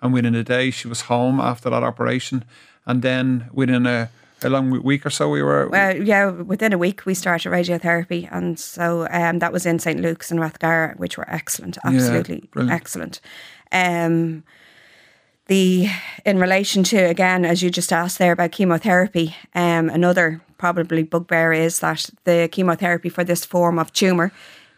and 0.00 0.12
within 0.12 0.34
a 0.34 0.44
day 0.44 0.70
she 0.70 0.86
was 0.86 1.02
home 1.02 1.40
after 1.40 1.70
that 1.70 1.82
operation, 1.82 2.44
and 2.84 3.02
then 3.02 3.48
within 3.52 3.86
a 3.86 4.10
a 4.42 4.50
long 4.50 4.82
week 4.82 5.06
or 5.06 5.10
so 5.10 5.30
we 5.30 5.42
were 5.42 5.68
Well, 5.68 5.96
yeah, 5.96 6.30
within 6.30 6.72
a 6.74 6.78
week 6.78 7.06
we 7.06 7.14
started 7.14 7.50
radiotherapy, 7.50 8.28
and 8.30 8.60
so 8.60 9.08
um, 9.10 9.38
that 9.38 9.52
was 9.52 9.64
in 9.64 9.78
St 9.78 10.00
Luke's 10.00 10.30
and 10.30 10.38
Rathgar, 10.40 10.96
which 10.98 11.16
were 11.16 11.28
excellent, 11.30 11.78
absolutely 11.84 12.48
brilliant. 12.52 12.80
excellent. 12.80 13.20
Um, 13.72 14.44
the 15.46 15.88
in 16.24 16.38
relation 16.38 16.82
to 16.84 16.96
again, 16.96 17.44
as 17.44 17.62
you 17.62 17.70
just 17.70 17.92
asked 17.92 18.18
there 18.18 18.32
about 18.32 18.52
chemotherapy, 18.52 19.36
um, 19.54 19.88
another 19.88 20.40
probably 20.58 21.02
bugbear 21.02 21.52
is 21.52 21.80
that 21.80 22.10
the 22.24 22.48
chemotherapy 22.50 23.08
for 23.08 23.24
this 23.24 23.44
form 23.44 23.78
of 23.78 23.92
tumor 23.92 24.32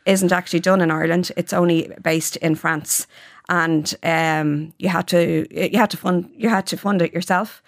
isn't 0.05 0.33
actually 0.33 0.61
done 0.61 0.81
in 0.81 0.91
Ireland. 0.91 1.33
It's 1.37 1.53
only 1.53 1.93
based 2.03 2.37
in 2.37 2.55
France, 2.55 3.07
and 3.49 3.95
um, 4.03 4.73
you 4.79 4.89
had 4.89 5.09
to 5.09 5.47
you 5.51 5.79
had 5.79 5.91
to 5.91 5.97
fund 5.97 6.31
you 6.37 6.49
had 6.49 6.67
to 6.67 6.77
fund 6.77 7.03
it 7.03 7.13
yourself. 7.13 7.63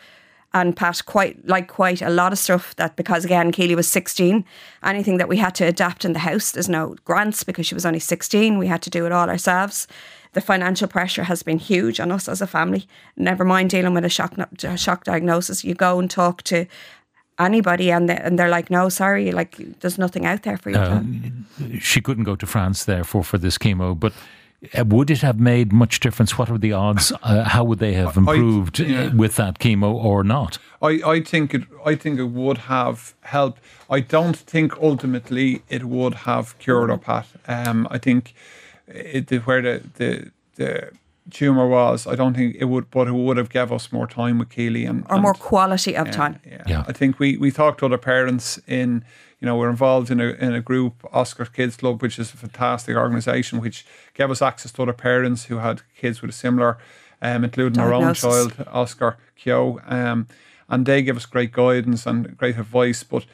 And 0.52 0.76
Pat 0.76 1.06
quite 1.06 1.46
like 1.46 1.68
quite 1.68 2.02
a 2.02 2.10
lot 2.10 2.32
of 2.32 2.38
stuff 2.38 2.74
that 2.74 2.96
because 2.96 3.24
again 3.24 3.52
Keeley 3.52 3.76
was 3.76 3.88
sixteen, 3.88 4.44
anything 4.82 5.16
that 5.18 5.28
we 5.28 5.36
had 5.36 5.54
to 5.54 5.64
adapt 5.64 6.04
in 6.04 6.12
the 6.12 6.18
house, 6.18 6.50
there's 6.50 6.68
no 6.68 6.96
grants 7.04 7.44
because 7.44 7.66
she 7.66 7.74
was 7.74 7.86
only 7.86 8.00
sixteen. 8.00 8.58
We 8.58 8.66
had 8.66 8.82
to 8.82 8.90
do 8.90 9.06
it 9.06 9.12
all 9.12 9.30
ourselves 9.30 9.86
the 10.32 10.40
financial 10.40 10.88
pressure 10.88 11.24
has 11.24 11.42
been 11.42 11.58
huge 11.58 12.00
on 12.00 12.12
us 12.12 12.28
as 12.28 12.40
a 12.40 12.46
family. 12.46 12.86
Never 13.16 13.44
mind 13.44 13.70
dealing 13.70 13.94
with 13.94 14.04
a 14.04 14.08
shock 14.08 14.34
a 14.62 14.76
shock 14.76 15.04
diagnosis. 15.04 15.64
You 15.64 15.74
go 15.74 15.98
and 15.98 16.10
talk 16.10 16.42
to 16.44 16.66
anybody, 17.38 17.90
and 17.90 18.08
they, 18.08 18.16
and 18.16 18.38
they're 18.38 18.48
like, 18.48 18.70
"No, 18.70 18.88
sorry, 18.88 19.32
like 19.32 19.56
there's 19.80 19.98
nothing 19.98 20.26
out 20.26 20.42
there 20.42 20.56
for 20.56 20.70
you." 20.70 20.76
Uh, 20.76 21.02
she 21.80 22.00
couldn't 22.00 22.24
go 22.24 22.36
to 22.36 22.46
France, 22.46 22.84
therefore, 22.84 23.24
for 23.24 23.38
this 23.38 23.58
chemo, 23.58 23.98
but. 23.98 24.12
Uh, 24.76 24.84
would 24.84 25.10
it 25.10 25.22
have 25.22 25.40
made 25.40 25.72
much 25.72 26.00
difference? 26.00 26.36
What 26.36 26.50
are 26.50 26.58
the 26.58 26.74
odds? 26.74 27.14
Uh, 27.22 27.44
how 27.44 27.64
would 27.64 27.78
they 27.78 27.94
have 27.94 28.14
improved 28.18 28.78
I, 28.78 28.84
yeah. 28.84 29.14
with 29.14 29.36
that 29.36 29.58
chemo 29.58 29.94
or 29.94 30.22
not? 30.22 30.58
I, 30.82 31.00
I 31.02 31.20
think 31.22 31.54
it. 31.54 31.62
I 31.86 31.94
think 31.94 32.18
it 32.18 32.26
would 32.26 32.58
have 32.58 33.14
helped. 33.22 33.62
I 33.88 34.00
don't 34.00 34.36
think 34.36 34.76
ultimately 34.76 35.62
it 35.70 35.84
would 35.84 36.14
have 36.14 36.58
cured 36.58 36.90
her, 36.90 36.98
Pat. 36.98 37.26
Um, 37.48 37.88
I 37.90 37.96
think 37.96 38.34
it, 38.94 39.30
where 39.46 39.62
the, 39.62 39.82
the 39.94 40.30
the 40.56 40.90
tumor 41.30 41.66
was, 41.66 42.06
I 42.06 42.14
don't 42.14 42.34
think 42.34 42.56
it 42.58 42.64
would, 42.66 42.90
but 42.90 43.08
it 43.08 43.12
would 43.12 43.36
have 43.36 43.50
give 43.50 43.72
us 43.72 43.92
more 43.92 44.06
time 44.06 44.38
with 44.38 44.50
Keeley 44.50 44.84
and 44.84 45.04
or 45.08 45.14
and, 45.14 45.22
more 45.22 45.34
quality 45.34 45.96
of 45.96 46.08
yeah, 46.08 46.12
time. 46.12 46.40
Yeah. 46.46 46.62
Yeah. 46.66 46.84
I 46.86 46.92
think 46.92 47.18
we 47.18 47.36
we 47.36 47.50
talked 47.50 47.80
to 47.80 47.86
other 47.86 47.98
parents 47.98 48.60
in. 48.66 49.04
You 49.40 49.46
know, 49.46 49.56
we're 49.56 49.70
involved 49.70 50.10
in 50.10 50.20
a 50.20 50.32
in 50.32 50.54
a 50.54 50.60
group, 50.60 51.02
Oscar 51.12 51.46
Kids 51.46 51.76
Club, 51.76 52.02
which 52.02 52.18
is 52.18 52.34
a 52.34 52.36
fantastic 52.36 52.94
organisation, 52.94 53.58
which 53.58 53.86
gave 54.12 54.30
us 54.30 54.42
access 54.42 54.70
to 54.72 54.82
other 54.82 54.92
parents 54.92 55.44
who 55.44 55.56
had 55.58 55.80
kids 55.96 56.20
with 56.20 56.30
a 56.30 56.34
similar, 56.34 56.76
um, 57.22 57.44
including 57.44 57.80
our 57.80 57.94
own 57.94 58.12
child, 58.12 58.52
Oscar 58.70 59.16
Kyo, 59.36 59.80
um, 59.86 60.26
and 60.68 60.84
they 60.84 61.02
give 61.02 61.16
us 61.16 61.24
great 61.24 61.52
guidance 61.52 62.04
and 62.04 62.36
great 62.36 62.58
advice. 62.58 63.02
But 63.02 63.24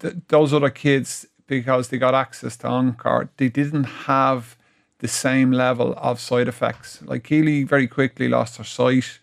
th- 0.00 0.16
those 0.28 0.52
other 0.52 0.68
kids, 0.68 1.26
because 1.46 1.88
they 1.88 1.96
got 1.96 2.14
access 2.14 2.58
to 2.58 2.68
Encore, 2.68 3.30
they 3.38 3.48
didn't 3.48 3.84
have 3.84 4.58
the 4.98 5.08
same 5.08 5.52
level 5.52 5.94
of 5.96 6.20
side 6.20 6.48
effects. 6.48 7.00
Like 7.02 7.24
Keeley 7.24 7.62
very 7.64 7.86
quickly 7.86 8.28
lost 8.28 8.56
her 8.58 8.64
sight, 8.64 9.18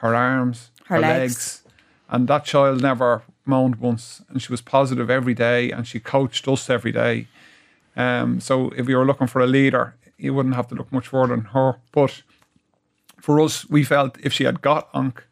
her 0.00 0.14
arms, 0.14 0.70
Her 0.86 1.00
legs. 1.00 1.62
and 2.08 2.28
that 2.28 2.44
child 2.44 2.80
never 2.82 3.22
moaned 3.44 3.76
once, 3.76 4.22
and 4.28 4.40
she 4.42 4.52
was 4.52 4.60
positive 4.60 5.10
every 5.10 5.34
day, 5.34 5.70
and 5.70 5.86
she 5.86 6.00
coached 6.00 6.46
us 6.48 6.70
every 6.70 6.92
day. 6.92 7.26
Um, 7.96 8.40
so 8.40 8.70
if 8.76 8.88
you 8.88 8.96
were 8.96 9.04
looking 9.06 9.26
for 9.26 9.40
a 9.40 9.46
leader, 9.46 9.94
you 10.18 10.34
wouldn't 10.34 10.54
have 10.54 10.68
to 10.68 10.74
look 10.74 10.92
much 10.92 11.08
further 11.08 11.34
than 11.36 11.46
her. 11.46 11.76
But 11.92 12.22
for 13.20 13.40
us, 13.40 13.68
we 13.68 13.84
felt 13.84 14.18
if 14.22 14.32
she 14.32 14.44
had 14.44 14.60
got 14.62 14.88
Onc, 14.94 15.24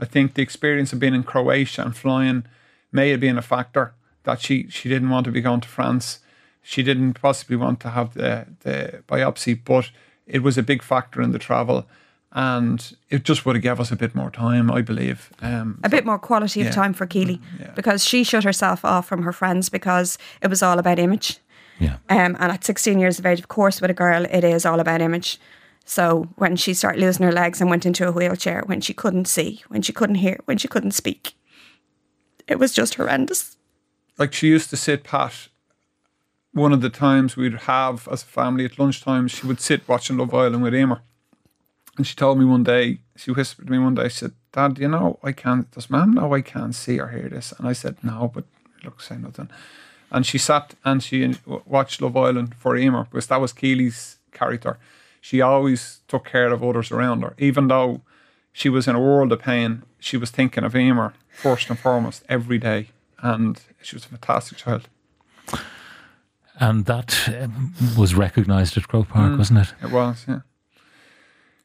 I 0.00 0.04
think 0.04 0.34
the 0.34 0.42
experience 0.42 0.92
of 0.92 1.00
being 1.00 1.14
in 1.14 1.24
Croatia 1.24 1.82
and 1.82 1.96
flying 1.96 2.44
may 2.92 3.10
have 3.10 3.20
been 3.20 3.38
a 3.38 3.42
factor 3.42 3.94
that 4.24 4.40
she 4.40 4.68
she 4.68 4.88
didn't 4.88 5.10
want 5.10 5.24
to 5.24 5.32
be 5.32 5.40
going 5.40 5.60
to 5.62 5.68
France. 5.68 6.20
She 6.68 6.82
didn't 6.82 7.14
possibly 7.14 7.56
want 7.56 7.80
to 7.80 7.88
have 7.88 8.12
the 8.12 8.46
the 8.60 9.02
biopsy, 9.08 9.58
but 9.64 9.90
it 10.26 10.42
was 10.42 10.58
a 10.58 10.62
big 10.62 10.82
factor 10.82 11.22
in 11.22 11.32
the 11.32 11.38
travel, 11.38 11.86
and 12.32 12.94
it 13.08 13.22
just 13.22 13.46
would 13.46 13.56
have 13.56 13.62
gave 13.62 13.80
us 13.80 13.90
a 13.90 13.96
bit 13.96 14.14
more 14.14 14.30
time, 14.30 14.70
I 14.70 14.82
believe. 14.82 15.30
Um, 15.40 15.80
a 15.82 15.88
bit 15.88 16.04
more 16.04 16.18
quality 16.18 16.60
yeah. 16.60 16.66
of 16.66 16.74
time 16.74 16.92
for 16.92 17.06
Keeley 17.06 17.40
yeah. 17.58 17.70
because 17.74 18.04
she 18.04 18.22
shut 18.22 18.44
herself 18.44 18.84
off 18.84 19.08
from 19.08 19.22
her 19.22 19.32
friends 19.32 19.70
because 19.70 20.18
it 20.42 20.48
was 20.48 20.62
all 20.62 20.78
about 20.78 20.98
image. 20.98 21.38
Yeah. 21.80 21.96
Um, 22.10 22.36
and 22.38 22.52
at 22.52 22.64
16 22.64 22.98
years 22.98 23.18
of 23.18 23.24
age, 23.24 23.38
of 23.38 23.48
course, 23.48 23.80
with 23.80 23.90
a 23.90 23.94
girl, 23.94 24.26
it 24.26 24.44
is 24.44 24.66
all 24.66 24.78
about 24.78 25.00
image. 25.00 25.40
So 25.86 26.28
when 26.36 26.56
she 26.56 26.74
started 26.74 27.00
losing 27.00 27.24
her 27.24 27.32
legs 27.32 27.62
and 27.62 27.70
went 27.70 27.86
into 27.86 28.06
a 28.06 28.12
wheelchair, 28.12 28.62
when 28.66 28.82
she 28.82 28.92
couldn't 28.92 29.24
see, 29.24 29.62
when 29.68 29.80
she 29.80 29.94
couldn't 29.94 30.16
hear, 30.16 30.38
when 30.44 30.58
she 30.58 30.68
couldn't 30.68 30.90
speak, 30.90 31.32
it 32.46 32.58
was 32.58 32.74
just 32.74 32.96
horrendous. 32.96 33.56
like 34.18 34.34
she 34.34 34.48
used 34.48 34.68
to 34.68 34.76
sit 34.76 35.02
pat. 35.02 35.48
One 36.58 36.72
of 36.72 36.80
the 36.80 36.90
times 36.90 37.36
we'd 37.36 37.54
have 37.54 38.08
as 38.10 38.24
a 38.24 38.26
family 38.26 38.64
at 38.64 38.80
lunchtime, 38.80 39.28
she 39.28 39.46
would 39.46 39.60
sit 39.60 39.86
watching 39.86 40.16
Love 40.16 40.34
Island 40.34 40.64
with 40.64 40.72
Eimear. 40.72 41.02
And 41.96 42.04
she 42.04 42.16
told 42.16 42.36
me 42.36 42.44
one 42.44 42.64
day, 42.64 42.98
she 43.14 43.30
whispered 43.30 43.66
to 43.66 43.72
me 43.72 43.78
one 43.78 43.94
day, 43.94 44.08
she 44.08 44.16
said, 44.16 44.32
Dad, 44.50 44.76
you 44.80 44.88
know, 44.88 45.20
I 45.22 45.30
can't, 45.30 45.70
does 45.70 45.88
mom 45.88 46.14
know 46.14 46.34
I 46.34 46.40
can't 46.40 46.74
see 46.74 46.98
or 46.98 47.08
hear 47.08 47.28
this? 47.28 47.52
And 47.56 47.68
I 47.68 47.74
said, 47.74 48.02
no, 48.02 48.32
but 48.34 48.44
look, 48.82 49.00
say 49.00 49.16
nothing. 49.16 49.50
And 50.10 50.26
she 50.26 50.36
sat 50.36 50.74
and 50.84 51.00
she 51.00 51.36
watched 51.46 52.02
Love 52.02 52.16
Island 52.16 52.56
for 52.56 52.74
Eimear 52.74 53.08
because 53.08 53.28
that 53.28 53.40
was 53.40 53.52
Keeley's 53.52 54.16
character. 54.32 54.78
She 55.20 55.40
always 55.40 56.00
took 56.08 56.24
care 56.24 56.52
of 56.52 56.64
others 56.64 56.90
around 56.90 57.22
her, 57.22 57.34
even 57.38 57.68
though 57.68 58.00
she 58.52 58.68
was 58.68 58.88
in 58.88 58.96
a 58.96 59.00
world 59.00 59.30
of 59.30 59.42
pain. 59.42 59.84
She 60.00 60.16
was 60.16 60.32
thinking 60.32 60.64
of 60.64 60.72
Eimear 60.72 61.12
first 61.30 61.70
and 61.70 61.78
foremost 61.78 62.24
every 62.28 62.58
day, 62.58 62.88
and 63.22 63.60
she 63.80 63.94
was 63.94 64.06
a 64.06 64.08
fantastic 64.08 64.58
child. 64.58 64.88
And 66.60 66.84
that 66.86 67.28
um, 67.42 67.72
was 67.96 68.14
recognised 68.14 68.76
at 68.76 68.88
Croke 68.88 69.08
Park, 69.08 69.32
Mm. 69.32 69.38
wasn't 69.38 69.58
it? 69.60 69.74
It 69.82 69.90
was, 69.92 70.24
yeah. 70.28 70.40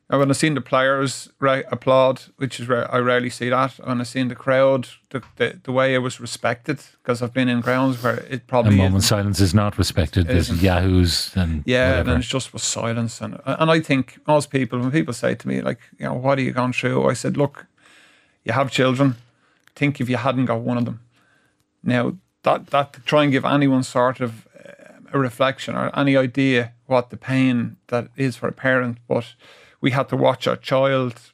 Now, 0.09 0.19
when 0.19 0.29
I 0.29 0.33
seen 0.33 0.53
the 0.53 0.61
players 0.61 1.29
ra- 1.39 1.61
applaud, 1.71 2.21
which 2.37 2.59
is 2.59 2.67
ra- 2.67 2.87
I 2.91 2.99
rarely 2.99 3.29
see 3.29 3.49
that. 3.49 3.79
When 3.83 4.01
I 4.01 4.03
seen 4.03 4.27
the 4.27 4.35
crowd, 4.35 4.87
the 5.09 5.23
the, 5.37 5.59
the 5.63 5.71
way 5.71 5.95
it 5.95 5.99
was 5.99 6.19
respected, 6.19 6.79
because 7.01 7.21
I've 7.23 7.33
been 7.33 7.49
in 7.49 7.61
grounds 7.61 8.03
where 8.03 8.17
it 8.29 8.33
A 8.33 8.45
probably 8.45 8.75
moment's 8.77 9.05
is, 9.05 9.09
silence 9.09 9.39
is 9.39 9.53
not 9.53 9.77
respected. 9.77 10.27
There's 10.27 10.61
yahoos 10.61 11.31
and 11.35 11.63
yeah, 11.65 11.89
whatever. 11.89 12.11
and 12.11 12.19
it's 12.23 12.31
just 12.31 12.53
was 12.53 12.63
silence, 12.63 13.21
and 13.21 13.39
and 13.45 13.71
I 13.71 13.79
think 13.81 14.19
most 14.27 14.49
people, 14.51 14.79
when 14.79 14.91
people 14.91 15.13
say 15.13 15.35
to 15.35 15.47
me 15.47 15.61
like, 15.61 15.79
you 15.97 16.05
know, 16.05 16.13
what 16.13 16.37
are 16.37 16.41
you 16.43 16.51
going 16.51 16.73
through? 16.73 17.09
I 17.09 17.13
said, 17.15 17.37
look, 17.37 17.65
you 18.43 18.53
have 18.53 18.69
children. 18.69 19.15
Think 19.75 19.99
if 20.01 20.09
you 20.09 20.17
hadn't 20.17 20.45
got 20.45 20.59
one 20.61 20.77
of 20.77 20.85
them. 20.85 20.99
Now 21.81 22.13
that 22.43 22.67
that 22.67 22.93
to 22.93 23.01
try 23.01 23.23
and 23.23 23.31
give 23.31 23.45
anyone 23.45 23.83
sort 23.83 24.19
of 24.21 24.47
a 25.13 25.19
reflection 25.19 25.75
or 25.75 25.97
any 25.97 26.17
idea 26.17 26.73
what 26.87 27.09
the 27.09 27.17
pain 27.17 27.77
that 27.87 28.07
is 28.17 28.35
for 28.35 28.47
a 28.47 28.51
parent, 28.51 28.97
but 29.07 29.35
we 29.79 29.91
had 29.91 30.09
to 30.09 30.17
watch 30.17 30.47
our 30.47 30.55
child 30.55 31.33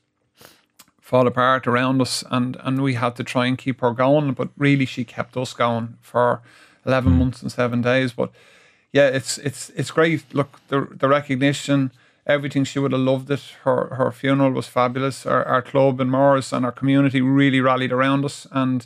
fall 1.00 1.26
apart 1.26 1.66
around 1.66 2.02
us, 2.02 2.24
and 2.30 2.58
and 2.64 2.82
we 2.84 2.94
had 2.94 3.16
to 3.16 3.24
try 3.24 3.48
and 3.48 3.58
keep 3.58 3.82
her 3.82 3.92
going. 3.92 4.34
But 4.34 4.50
really, 4.58 4.86
she 4.86 5.04
kept 5.04 5.36
us 5.38 5.54
going 5.54 5.98
for 6.02 6.42
eleven 6.86 7.14
months 7.14 7.42
and 7.42 7.52
seven 7.52 7.82
days. 7.82 8.14
But 8.14 8.32
yeah, 8.92 9.08
it's 9.08 9.38
it's 9.40 9.70
it's 9.72 9.92
great. 9.92 10.24
Look, 10.34 10.60
the 10.68 10.88
the 10.92 11.08
recognition, 11.08 11.92
everything. 12.28 12.64
She 12.66 12.80
would 12.80 12.92
have 12.92 13.02
loved 13.02 13.32
it. 13.32 13.44
Her 13.64 13.96
her 13.96 14.12
funeral 14.12 14.52
was 14.52 14.68
fabulous. 14.68 15.26
Our, 15.26 15.44
our 15.46 15.62
club 15.62 16.00
in 16.00 16.10
Morris 16.10 16.54
and 16.54 16.66
our 16.66 16.72
community 16.72 17.22
really 17.22 17.62
rallied 17.62 17.92
around 17.92 18.26
us, 18.26 18.48
and 18.52 18.86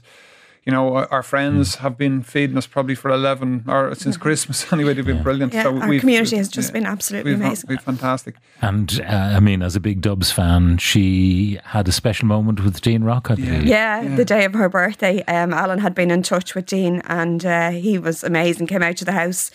you 0.65 0.71
know 0.71 0.95
our, 0.95 1.11
our 1.11 1.23
friends 1.23 1.75
have 1.75 1.97
been 1.97 2.23
feeding 2.23 2.57
us 2.57 2.67
probably 2.67 2.95
for 2.95 3.11
eleven 3.11 3.65
or 3.67 3.93
since 3.95 4.17
Christmas 4.17 4.71
anyway. 4.73 4.93
They've 4.93 5.05
been 5.05 5.23
brilliant. 5.23 5.53
Yeah, 5.53 5.67
our 5.67 5.87
we've- 5.87 5.99
community 5.99 6.37
has 6.37 6.49
just 6.49 6.69
yeah, 6.69 6.73
been 6.73 6.85
absolutely 6.85 7.31
we've, 7.33 7.41
amazing. 7.41 7.67
We've 7.69 7.81
fantastic. 7.81 8.35
And 8.61 9.01
uh, 9.01 9.33
I 9.35 9.39
mean, 9.39 9.61
as 9.61 9.75
a 9.75 9.79
big 9.79 10.01
Dubs 10.01 10.31
fan, 10.31 10.77
she 10.77 11.59
had 11.63 11.87
a 11.87 11.91
special 11.91 12.27
moment 12.27 12.63
with 12.63 12.81
Dean 12.81 13.03
Rock, 13.03 13.29
I 13.29 13.35
believe. 13.35 13.65
Yeah, 13.65 14.15
the 14.15 14.25
day 14.25 14.45
of 14.45 14.53
her 14.53 14.69
birthday, 14.69 15.21
um, 15.23 15.53
Alan 15.53 15.79
had 15.79 15.93
been 15.93 16.11
in 16.11 16.23
touch 16.23 16.55
with 16.55 16.65
Dean, 16.65 17.01
and 17.05 17.45
uh, 17.45 17.71
he 17.71 17.97
was 17.97 18.23
amazing. 18.23 18.67
Came 18.67 18.83
out 18.83 18.97
to 18.97 19.05
the 19.05 19.11
house, 19.11 19.51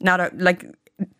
not 0.00 0.20
a, 0.20 0.30
like 0.34 0.66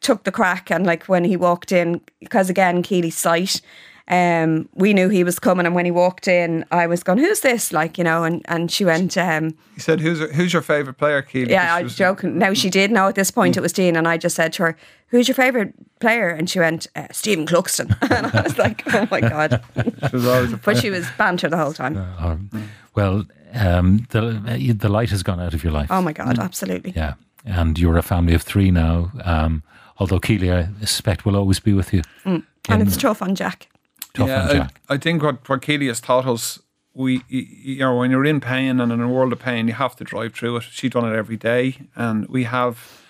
took 0.01 0.25
the 0.25 0.33
crack, 0.33 0.71
and 0.71 0.85
like 0.85 1.05
when 1.05 1.25
he 1.25 1.37
walked 1.37 1.73
in, 1.73 2.01
because 2.21 2.51
again, 2.51 2.83
Keeley's 2.83 3.17
sight. 3.17 3.61
Um, 4.11 4.69
we 4.75 4.93
knew 4.93 5.09
he 5.09 5.23
was 5.23 5.39
coming, 5.39 5.67
and 5.67 5.75
when 5.75 5.85
he 5.85 5.93
walked 5.93 6.27
in, 6.27 6.65
I 6.73 6.89
was 6.89 7.05
going, 7.05 7.19
"Who's 7.19 7.41
this?" 7.41 7.73
Like 7.73 7.97
you 7.97 8.03
know, 8.03 8.25
and 8.25 8.43
and 8.47 8.71
she 8.71 8.85
went, 8.85 9.17
um, 9.17 9.55
He 9.77 9.81
said, 9.81 10.01
"Who's 10.01 10.19
who's 10.33 10.53
your 10.53 10.63
favorite 10.63 10.95
player, 10.99 11.23
Keeley?" 11.23 11.53
"Yeah, 11.53 11.77
I'm 11.77 11.85
was- 11.85 11.95
joking." 11.95 12.37
Now 12.37 12.53
she 12.53 12.71
did 12.71 12.91
know 12.91 13.07
at 13.07 13.15
this 13.15 13.31
point 13.31 13.57
it 13.57 13.61
was 13.61 13.73
Dean, 13.73 13.95
and 13.95 14.09
I 14.09 14.17
just 14.17 14.35
said 14.35 14.53
to 14.55 14.65
her, 14.65 14.77
"Who's 15.09 15.29
your 15.29 15.37
favorite 15.37 15.75
player?" 16.01 16.29
And 16.29 16.51
she 16.51 16.59
went, 16.59 16.89
uh, 16.97 17.07
"Stephen 17.13 17.47
Cluxton," 17.47 17.97
and 18.11 18.27
I 18.27 18.43
was 18.43 18.59
like, 18.59 18.83
"Oh 18.93 19.07
my 19.13 19.21
god!" 19.21 19.63
She 20.11 20.17
was 20.17 20.27
always 20.27 20.55
But 20.55 20.79
she 20.79 20.91
was 20.91 21.07
banter 21.17 21.49
the 21.49 21.57
whole 21.57 21.73
time. 21.73 21.97
Um, 22.19 22.51
well, 22.97 23.25
um, 23.55 24.09
the 24.11 24.77
the 24.77 24.89
light 24.89 25.11
has 25.11 25.23
gone 25.23 25.39
out 25.39 25.55
of 25.55 25.63
your 25.63 25.73
life. 25.73 25.89
Oh 25.89 26.03
my 26.03 26.13
God, 26.13 26.41
absolutely. 26.41 26.93
Yeah, 26.97 27.15
and 27.45 27.79
you're 27.79 27.97
a 27.97 28.03
family 28.03 28.35
of 28.35 28.43
three 28.43 28.73
now. 28.73 29.13
Um, 29.25 29.63
although 29.99 30.19
Keeley, 30.19 30.51
I 30.51 30.69
suspect, 30.81 31.25
will 31.25 31.37
always 31.37 31.61
be 31.61 31.75
with 31.75 31.93
you. 31.93 32.03
And 32.25 32.83
it's 32.83 32.97
tough 32.97 33.23
on 33.23 33.37
Jack. 33.37 33.69
Tough 34.15 34.29
yeah, 34.29 34.49
I- 34.49 34.53
Jack. 34.53 34.81
I, 34.89 34.97
think 34.97 35.23
what, 35.23 35.49
what 35.49 35.63
Keeley 35.63 35.87
has 35.87 36.01
taught 36.01 36.27
us, 36.27 36.61
we 36.95 37.23
you 37.29 37.79
know, 37.79 37.97
when 37.97 38.11
you're 38.11 38.25
in 38.25 38.41
pain 38.41 38.81
and 38.81 38.91
in 38.91 39.01
a 39.01 39.09
world 39.09 39.33
of 39.33 39.39
pain, 39.39 39.69
you 39.69 39.75
have 39.75 39.97
to 39.97 40.05
drive 40.05 40.35
through 40.35 40.57
it. 40.57 40.65
She's 40.65 40.91
done 40.91 41.11
it 41.11 41.17
every 41.17 41.37
day, 41.37 41.77
and 41.95 42.27
we 42.29 42.45
have 42.45 43.05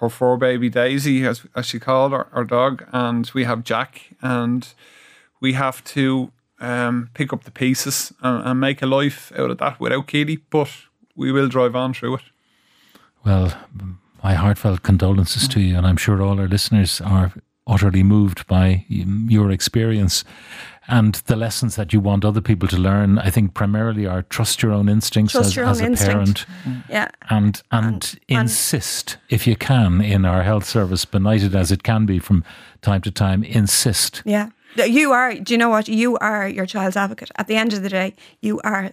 her 0.00 0.08
four 0.08 0.36
baby 0.36 0.68
Daisy, 0.68 1.24
as, 1.26 1.42
as 1.54 1.66
she 1.66 1.78
called 1.78 2.12
our, 2.12 2.28
our 2.32 2.44
dog, 2.44 2.84
and 2.92 3.30
we 3.34 3.44
have 3.44 3.64
Jack, 3.64 4.10
and 4.22 4.68
we 5.40 5.52
have 5.52 5.84
to 5.84 6.32
um, 6.60 7.10
pick 7.14 7.32
up 7.32 7.44
the 7.44 7.50
pieces 7.50 8.12
and, 8.22 8.44
and 8.46 8.60
make 8.60 8.82
a 8.82 8.86
life 8.86 9.32
out 9.36 9.50
of 9.50 9.58
that 9.58 9.78
without 9.80 10.06
Keeley, 10.06 10.38
but 10.50 10.70
we 11.14 11.32
will 11.32 11.48
drive 11.48 11.76
on 11.76 11.94
through 11.94 12.16
it. 12.16 12.22
Well, 13.24 13.56
my 14.22 14.34
heartfelt 14.34 14.82
condolences 14.82 15.48
to 15.48 15.60
you, 15.60 15.76
and 15.76 15.86
I'm 15.86 15.96
sure 15.96 16.22
all 16.22 16.40
our 16.40 16.48
listeners 16.48 17.00
are 17.00 17.32
utterly 17.66 18.02
moved 18.02 18.46
by 18.46 18.84
your 18.88 19.50
experience 19.50 20.24
and 20.88 21.16
the 21.26 21.36
lessons 21.36 21.76
that 21.76 21.92
you 21.92 22.00
want 22.00 22.24
other 22.24 22.40
people 22.40 22.68
to 22.68 22.76
learn. 22.76 23.18
I 23.18 23.30
think 23.30 23.54
primarily 23.54 24.06
are 24.06 24.22
trust 24.22 24.62
your 24.62 24.72
own 24.72 24.88
instincts 24.88 25.32
Trust 25.32 25.48
as, 25.48 25.56
your 25.56 25.66
as 25.66 25.80
a 25.80 25.86
instinct. 25.86 26.12
parent, 26.12 26.46
mm. 26.64 26.84
Yeah. 26.88 27.08
and 27.28 27.60
and, 27.72 28.18
insist 28.28 29.18
if 29.28 29.46
you 29.46 29.56
can 29.56 30.00
in 30.00 30.24
our 30.24 30.42
health 30.42 30.64
service, 30.64 31.04
benighted 31.04 31.54
as 31.56 31.72
it 31.72 31.82
can 31.82 32.06
be 32.06 32.18
from 32.18 32.44
time 32.82 33.00
to 33.02 33.10
time. 33.10 33.42
Insist. 33.42 34.22
Yeah. 34.24 34.50
You 34.76 35.12
are, 35.12 35.34
do 35.34 35.54
you 35.54 35.58
know 35.58 35.70
what? 35.70 35.88
You 35.88 36.18
are 36.18 36.46
your 36.46 36.66
child's 36.66 36.96
advocate. 36.96 37.30
At 37.36 37.46
the 37.46 37.56
end 37.56 37.72
of 37.72 37.82
the 37.82 37.88
day, 37.88 38.14
you 38.42 38.60
are, 38.62 38.90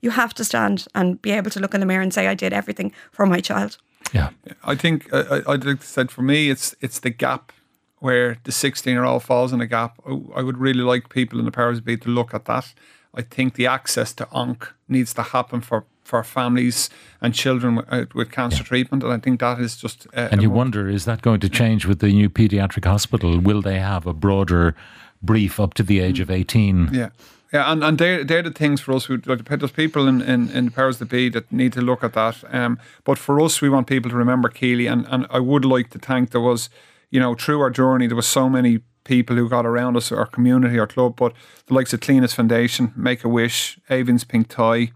you 0.00 0.10
have 0.10 0.32
to 0.34 0.44
stand 0.44 0.86
and 0.94 1.20
be 1.20 1.32
able 1.32 1.50
to 1.50 1.58
look 1.58 1.74
in 1.74 1.80
the 1.80 1.86
mirror 1.86 2.02
and 2.02 2.14
say, 2.14 2.28
I 2.28 2.34
did 2.34 2.52
everything 2.52 2.92
for 3.10 3.26
my 3.26 3.40
child. 3.40 3.76
Yeah. 4.12 4.30
I 4.62 4.76
think 4.76 5.12
I, 5.12 5.20
I, 5.20 5.52
I'd 5.52 5.64
like 5.64 5.80
to 5.80 5.86
said 5.86 6.12
for 6.12 6.22
me, 6.22 6.48
it's 6.48 6.76
it's 6.80 7.00
the 7.00 7.10
gap 7.10 7.52
where 7.98 8.38
the 8.44 8.52
16 8.52 8.92
year 8.92 9.04
old 9.04 9.22
falls 9.22 9.52
in 9.52 9.60
a 9.60 9.66
gap. 9.66 9.98
I, 10.34 10.42
would 10.42 10.58
really 10.58 10.82
like 10.82 11.08
people 11.08 11.38
in 11.38 11.44
the 11.44 11.50
powers 11.50 11.80
be 11.80 11.96
to 11.96 12.08
look 12.08 12.34
at 12.34 12.44
that. 12.44 12.74
I 13.14 13.22
think 13.22 13.54
the 13.54 13.66
access 13.66 14.12
to 14.14 14.28
ONC 14.30 14.74
needs 14.88 15.14
to 15.14 15.22
happen 15.22 15.62
for, 15.62 15.84
for 16.04 16.22
families 16.22 16.90
and 17.22 17.34
children 17.34 17.76
with, 17.76 17.86
uh, 17.90 18.04
with 18.14 18.30
cancer 18.30 18.62
treatment, 18.62 19.02
and 19.02 19.12
I 19.12 19.18
think 19.18 19.40
that 19.40 19.58
is 19.58 19.76
just. 19.76 20.06
Uh, 20.14 20.28
And 20.30 20.42
you 20.42 20.50
wonder, 20.50 20.88
is 20.88 21.06
that 21.06 21.22
going 21.22 21.40
to 21.40 21.48
change 21.48 21.86
with 21.86 22.00
the 22.00 22.08
new 22.08 22.28
paediatric 22.28 22.84
hospital? 22.84 23.38
Will 23.40 23.62
they 23.62 23.78
have 23.78 24.06
a 24.06 24.12
broader 24.12 24.74
brief 25.22 25.58
up 25.58 25.72
to 25.74 25.82
the 25.82 26.00
age 26.00 26.20
of 26.20 26.30
18? 26.30 26.90
Yeah. 26.92 27.08
Yeah, 27.52 27.70
and, 27.70 27.84
and 27.84 27.96
they're, 27.96 28.24
they're 28.24 28.42
the 28.42 28.50
things 28.50 28.80
for 28.80 28.92
us. 28.92 29.04
Who, 29.04 29.18
like, 29.24 29.44
there's 29.44 29.70
people 29.70 30.08
in, 30.08 30.20
in, 30.20 30.50
in 30.50 30.64
the 30.66 30.70
powers 30.72 30.98
that 30.98 31.08
be 31.08 31.28
that 31.28 31.50
need 31.52 31.72
to 31.74 31.80
look 31.80 32.02
at 32.02 32.12
that. 32.14 32.42
Um, 32.52 32.78
but 33.04 33.18
for 33.18 33.40
us, 33.40 33.60
we 33.60 33.68
want 33.68 33.86
people 33.86 34.10
to 34.10 34.16
remember 34.16 34.48
Keeley. 34.48 34.86
And, 34.86 35.06
and 35.08 35.26
I 35.30 35.38
would 35.38 35.64
like 35.64 35.90
to 35.90 35.98
thank 35.98 36.30
there 36.30 36.40
was, 36.40 36.68
you 37.10 37.20
know, 37.20 37.34
through 37.34 37.60
our 37.60 37.70
journey, 37.70 38.06
there 38.06 38.16
was 38.16 38.26
so 38.26 38.48
many 38.48 38.80
people 39.04 39.36
who 39.36 39.48
got 39.48 39.64
around 39.64 39.96
us, 39.96 40.12
our 40.12 40.26
community, 40.26 40.78
our 40.78 40.86
club. 40.86 41.16
But 41.16 41.32
the 41.66 41.74
likes 41.74 41.92
of 41.92 42.00
Cliona's 42.00 42.34
Foundation, 42.34 42.92
Make 42.96 43.24
a 43.24 43.28
Wish, 43.28 43.78
Aoibheann's 43.88 44.24
Pink 44.24 44.48
Tie, 44.48 44.92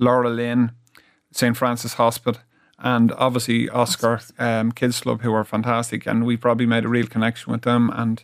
LauraLynn, 0.00 0.70
St. 1.32 1.56
Francis 1.56 1.94
Hospital, 1.94 2.40
and 2.78 3.12
obviously 3.12 3.68
Oscar 3.68 4.20
um, 4.38 4.72
Kids 4.72 5.00
Club, 5.00 5.22
who 5.22 5.32
are 5.32 5.44
fantastic. 5.44 6.06
And 6.06 6.24
we 6.24 6.36
probably 6.36 6.66
made 6.66 6.84
a 6.84 6.88
real 6.88 7.06
connection 7.06 7.52
with 7.52 7.62
them. 7.62 7.90
And, 7.94 8.22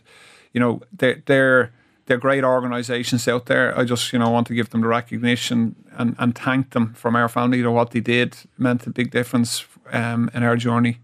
you 0.53 0.59
know, 0.59 0.81
they're, 0.93 1.21
they're, 1.25 1.73
they're 2.05 2.17
great 2.17 2.43
organisations 2.43 3.27
out 3.27 3.47
there. 3.47 3.77
I 3.77 3.83
just, 3.83 4.13
you 4.13 4.19
know, 4.19 4.29
want 4.29 4.47
to 4.47 4.53
give 4.55 4.69
them 4.69 4.81
the 4.81 4.87
recognition 4.87 5.75
and, 5.97 6.15
and 6.17 6.33
thank 6.33 6.71
them 6.71 6.93
from 6.93 7.15
our 7.15 7.27
family. 7.27 7.57
You 7.57 7.65
know, 7.65 7.71
what 7.71 7.91
they 7.91 7.99
did 7.99 8.37
meant 8.57 8.87
a 8.87 8.91
big 8.91 9.11
difference 9.11 9.65
um, 9.91 10.29
in 10.33 10.43
our 10.43 10.55
journey. 10.55 10.99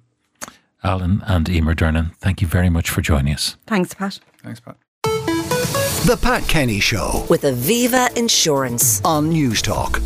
Alan 0.83 1.21
and 1.25 1.47
Eimear 1.47 1.75
Durnan, 1.75 2.15
thank 2.17 2.41
you 2.41 2.47
very 2.47 2.69
much 2.69 2.89
for 2.89 3.01
joining 3.01 3.33
us. 3.33 3.57
Thanks, 3.67 3.93
Pat. 3.93 4.19
Thanks, 4.43 4.59
Pat. 4.59 4.77
The 5.03 6.17
Pat 6.19 6.47
Kenny 6.47 6.79
Show 6.79 7.25
with 7.29 7.43
Aviva 7.43 8.15
Insurance. 8.17 9.01
on 9.05 9.31
Newstalk. 9.31 10.01